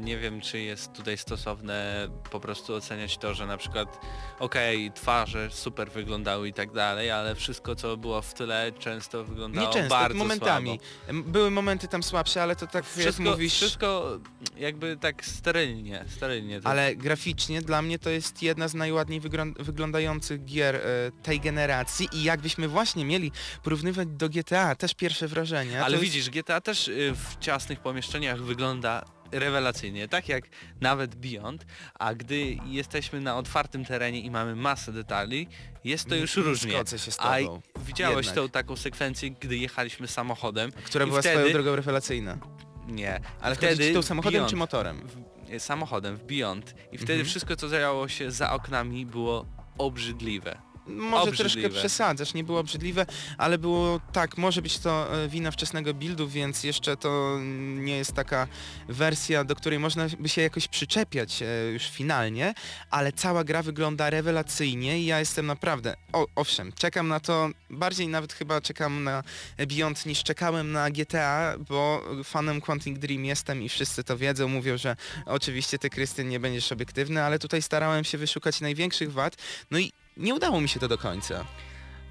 [0.00, 4.00] nie wiem czy jest tutaj stosowne po prostu oceniać to, że na przykład
[4.38, 9.66] okej, twarze super wyglądały i tak dalej, ale wszystko co było w tyle często wyglądało
[9.66, 10.80] nie często, bardzo momentami.
[11.06, 11.22] słabo.
[11.30, 13.54] Były momenty tam słabsze, ale to tak jak Wszystko, mówisz...
[13.54, 14.18] wszystko
[14.56, 16.60] jakby tak sterylnie, sterylnie.
[16.60, 20.80] To Ale graficznie dla mnie to jest jedna z najładniej wyglą- wyglądających gier e,
[21.22, 25.84] tej generacji i jakbyśmy właśnie mieli porównywać do GTA, też pierwsze wrażenie.
[25.84, 30.44] Ale widzisz, GTA też y, w ciasnych pomieszczeniach wygląda rewelacyjnie, tak jak
[30.80, 31.66] nawet Beyond,
[31.98, 35.46] a gdy jesteśmy na otwartym terenie i mamy masę detali,
[35.84, 36.72] jest to już nie różnie.
[36.98, 37.60] się z A tobą.
[37.86, 38.34] widziałeś Jednak.
[38.34, 42.38] tą taką sekwencję, gdy jechaliśmy samochodem, która była wtedy- swoją drogą rewelacyjna.
[42.86, 45.08] nie, Ale wtedy tą samochodem Beyond, czy motorem?
[45.08, 47.26] w, samochodem w Beyond i wtedy Mhm.
[47.28, 49.46] wszystko co działo się za oknami było
[49.78, 50.58] obrzydliwe.
[50.88, 51.60] Może Obrzydliwe.
[51.60, 53.06] troszkę przesadzasz, nie było obrzydliwe,
[53.38, 57.38] ale było tak, może być to e, wina wczesnego buildu, więc jeszcze to
[57.74, 58.48] nie jest taka
[58.88, 62.54] wersja, do której można by się jakoś przyczepiać e, już finalnie,
[62.90, 68.08] ale cała gra wygląda rewelacyjnie i ja jestem naprawdę, o, owszem, czekam na to, bardziej
[68.08, 69.22] nawet chyba czekam na
[69.68, 74.78] Beyond niż czekałem na GTA, bo fanem Quantic Dream jestem i wszyscy to wiedzą, mówią,
[74.78, 79.36] że oczywiście ty Krystyn nie będziesz obiektywny, ale tutaj starałem się wyszukać największych wad,
[79.70, 81.44] no i nie udało mi się to do końca.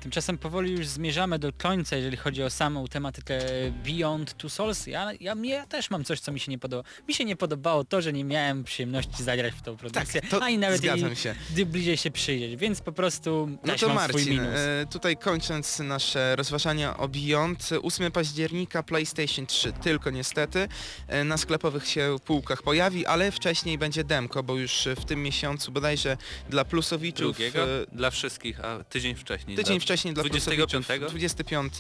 [0.02, 3.40] Tymczasem powoli już zmierzamy do końca, jeżeli chodzi o samą tematykę
[3.86, 4.88] Beyond Two Souls.
[4.88, 6.84] Ja, ja, ja też mam coś, co mi się nie podobało.
[7.08, 10.44] Mi się nie podobało to, że nie miałem przyjemności zagrać w tą produkcję, Tak, to
[10.44, 11.36] ani nawet zgadzam jej się.
[11.52, 14.48] gdy bliżej się przyjrzeć, więc po prostu No to mam swój Marcin, minus.
[14.56, 20.68] e, tutaj kończąc nasze rozważania o Beyond, 8 października PlayStation 3 tylko niestety
[21.08, 25.72] e, na sklepowych się półkach pojawi, ale wcześniej będzie demko, bo już w tym miesiącu
[25.72, 26.18] bodajże
[26.50, 30.68] dla plusowiczów Drugiego e, dla wszystkich, a tydzień wcześniej tydzień wcześniej dla 25?
[30.86, 31.10] plusowiczów.
[31.10, 31.74] 25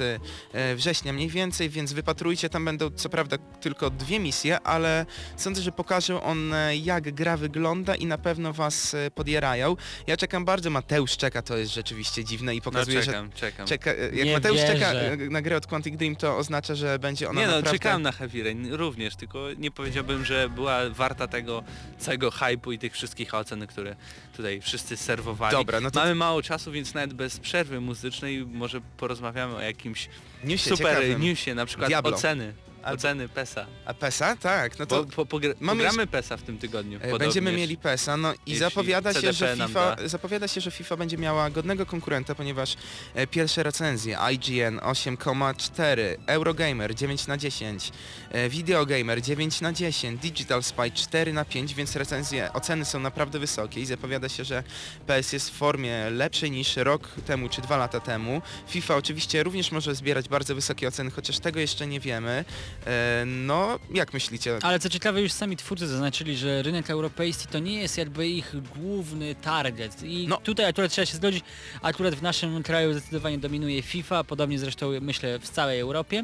[0.53, 5.05] e, września mniej więcej, więc wypatrujcie, tam będą co prawda tylko dwie misje, ale
[5.38, 9.76] sądzę, że pokażą one jak gra wygląda i na pewno was e, podjerają.
[10.08, 13.68] Ja czekam bardzo, Mateusz czeka, to jest rzeczywiście dziwne i No pokazuje, że czekam, czekam.
[13.68, 15.12] czeka, e, jak Nie Mateusz czeka wierzę.
[15.12, 17.80] e, na grę od Quantic Dream, to oznacza, że będzie ona Nie no, naprawdę...
[17.80, 21.64] czekałem na Heavy Rain również, tylko nie powiedziałbym, że była warta tego
[21.99, 23.95] całego hype'u i tych wszystkich ocen, które
[24.38, 25.51] tutaj wszyscy serwowali.
[25.58, 30.10] Dobra, no to Mamy mało czasu, więc nawet bez przerwy muzycznej może porozmawiamy o jakimś
[30.43, 31.22] newsie super ciekawym.
[31.22, 32.16] newsie, na przykład Diablo.
[32.16, 32.54] oceny.
[32.84, 33.66] Oceny PESA.
[33.86, 34.36] A PESA?
[34.36, 35.06] Tak, no to...
[35.06, 36.98] Po, pogr- mamy pogramy PESa w tym tygodniu.
[36.98, 37.20] E, podobnież.
[37.20, 40.08] Będziemy mieli PESA, no i zapowiada się, że FIFA, da.
[40.08, 42.76] zapowiada się, że FIFA będzie miała godnego konkurenta, ponieważ
[43.16, 47.92] e, pierwsze recenzje IGN 8,4, Eurogamer 9 na 10,
[48.32, 53.40] e, Videogamer 9 na 10, Digital Spy 4 na 5, więc recenzje, oceny są naprawdę
[53.40, 54.64] wysokie i zapowiada się, że
[55.08, 58.42] PS jest w formie lepszej niż rok temu czy dwa lata temu.
[58.68, 62.46] FIFA oczywiście również może zbierać bardzo wysokie oceny, chociaż tego jeszcze nie wiemy.
[62.86, 64.58] E, no, jak myślicie?
[64.62, 68.54] Ale co ciekawe, już sami twórcy zaznaczyli, że rynek europejski to nie jest jakby ich
[68.76, 70.04] główny target.
[70.04, 70.38] I No.
[70.38, 71.44] tutaj akurat trzeba się zgodzić,
[71.82, 76.24] akurat w naszym kraju zdecydowanie dominuje FIFA, podobnie zresztą myślę w całej Europie.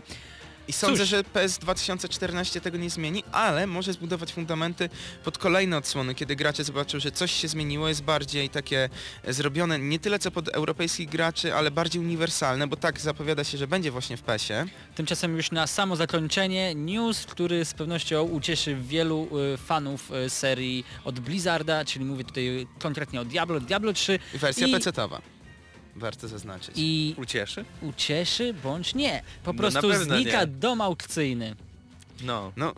[0.68, 1.10] I sądzę, Cóż.
[1.10, 4.90] że PS 2014 tego nie zmieni, ale może zbudować fundamenty
[5.24, 8.90] pod kolejne odsłony, kiedy gracze zobaczą, że coś się zmieniło, jest bardziej takie
[9.28, 13.68] zrobione nie tyle co pod europejskich graczy, ale bardziej uniwersalne, bo tak zapowiada się, że
[13.68, 14.66] będzie właśnie w PESie.
[14.96, 20.86] Tymczasem już na samo zakończenie news, który z pewnością ucieszy wielu y, fanów y, serii
[21.06, 25.22] od Blizzarda, czyli mówię tutaj konkretnie o Diablo, Diablo 3 Wersja I- PC-towa.
[25.96, 26.74] Warto zaznaczyć.
[26.78, 27.66] i Ucieszy?
[27.82, 29.22] ucieszy bądź nie.
[29.44, 30.48] Po No, prostu znika nie.
[30.48, 31.56] dom aukcyjny.
[32.22, 32.52] No.
[32.56, 32.74] No,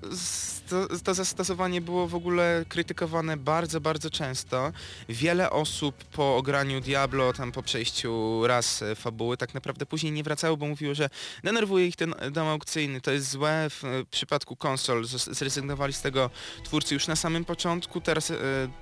[0.70, 4.72] to, to zastosowanie było w ogóle krytykowane bardzo, bardzo często.
[5.10, 10.24] Wiele osób po ograniu Diablo, tam po przejściu raz e, fabuły, tak naprawdę później nie
[10.24, 11.10] wracało, bo mówiło, że
[11.44, 13.68] denerwuje ich ten dom aukcyjny, to jest złe.
[13.70, 16.30] W e, przypadku konsol zrezygnowali z tego
[16.64, 18.02] twórcy już na samym początku.
[18.02, 18.36] Teraz e,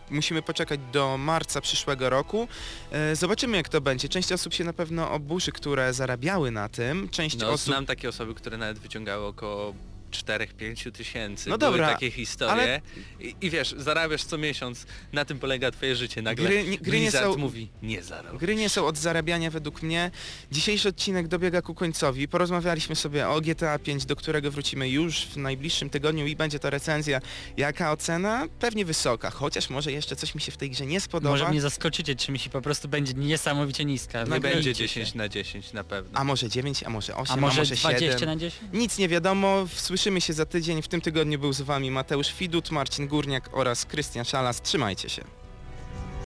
[0.10, 2.47] musimy poczekać do marca przyszłego roku.
[2.91, 4.10] E, zobaczymy jak to będzie.
[4.10, 7.10] Część osób się na pewno oburzy, które zarabiały na tym.
[7.10, 7.66] Część No, osób...
[7.66, 9.74] znam takie osoby, które nawet wyciągały około
[10.14, 11.49] 4-5 tysięcy.
[11.49, 12.53] No Były dobra, takie historie.
[12.53, 12.82] ale-
[13.20, 16.22] I, I wiesz, zarabiasz co miesiąc, na tym polega twoje życie.
[16.22, 18.39] Nagle Gry nie- gry nie Blizzard są- mówi, nie zarobisz.
[18.39, 20.11] Gry nie są od zarabiania według mnie.
[20.51, 22.28] Dzisiejszy odcinek dobiega ku końcowi.
[22.28, 26.70] Porozmawialiśmy sobie o GTA 5, do którego wrócimy już w najbliższym tygodniu i będzie to
[26.70, 27.20] recenzja.
[27.57, 28.47] Jaka ocena?
[28.59, 31.32] Pewnie wysoka, chociaż może jeszcze coś mi się w tej grze nie spodoba.
[31.32, 34.20] Może mnie zaskoczycie czymś i po prostu będzie niesamowicie niska.
[34.24, 34.99] Nie Wybraliście będzie się.
[34.99, 36.20] 10 na 10 na pewno.
[36.20, 38.26] A może 9, a może 8, A może, może 20 7.
[38.30, 38.64] na 10?
[38.74, 39.68] Nic nie wiadomo,
[40.04, 40.82] słyszymy się za tydzień.
[40.82, 44.62] W tym tygodniu był z wami Mateusz Widut, Marcin Górniak oraz Krystian Szalas.
[44.62, 45.43] Trzymajcie się.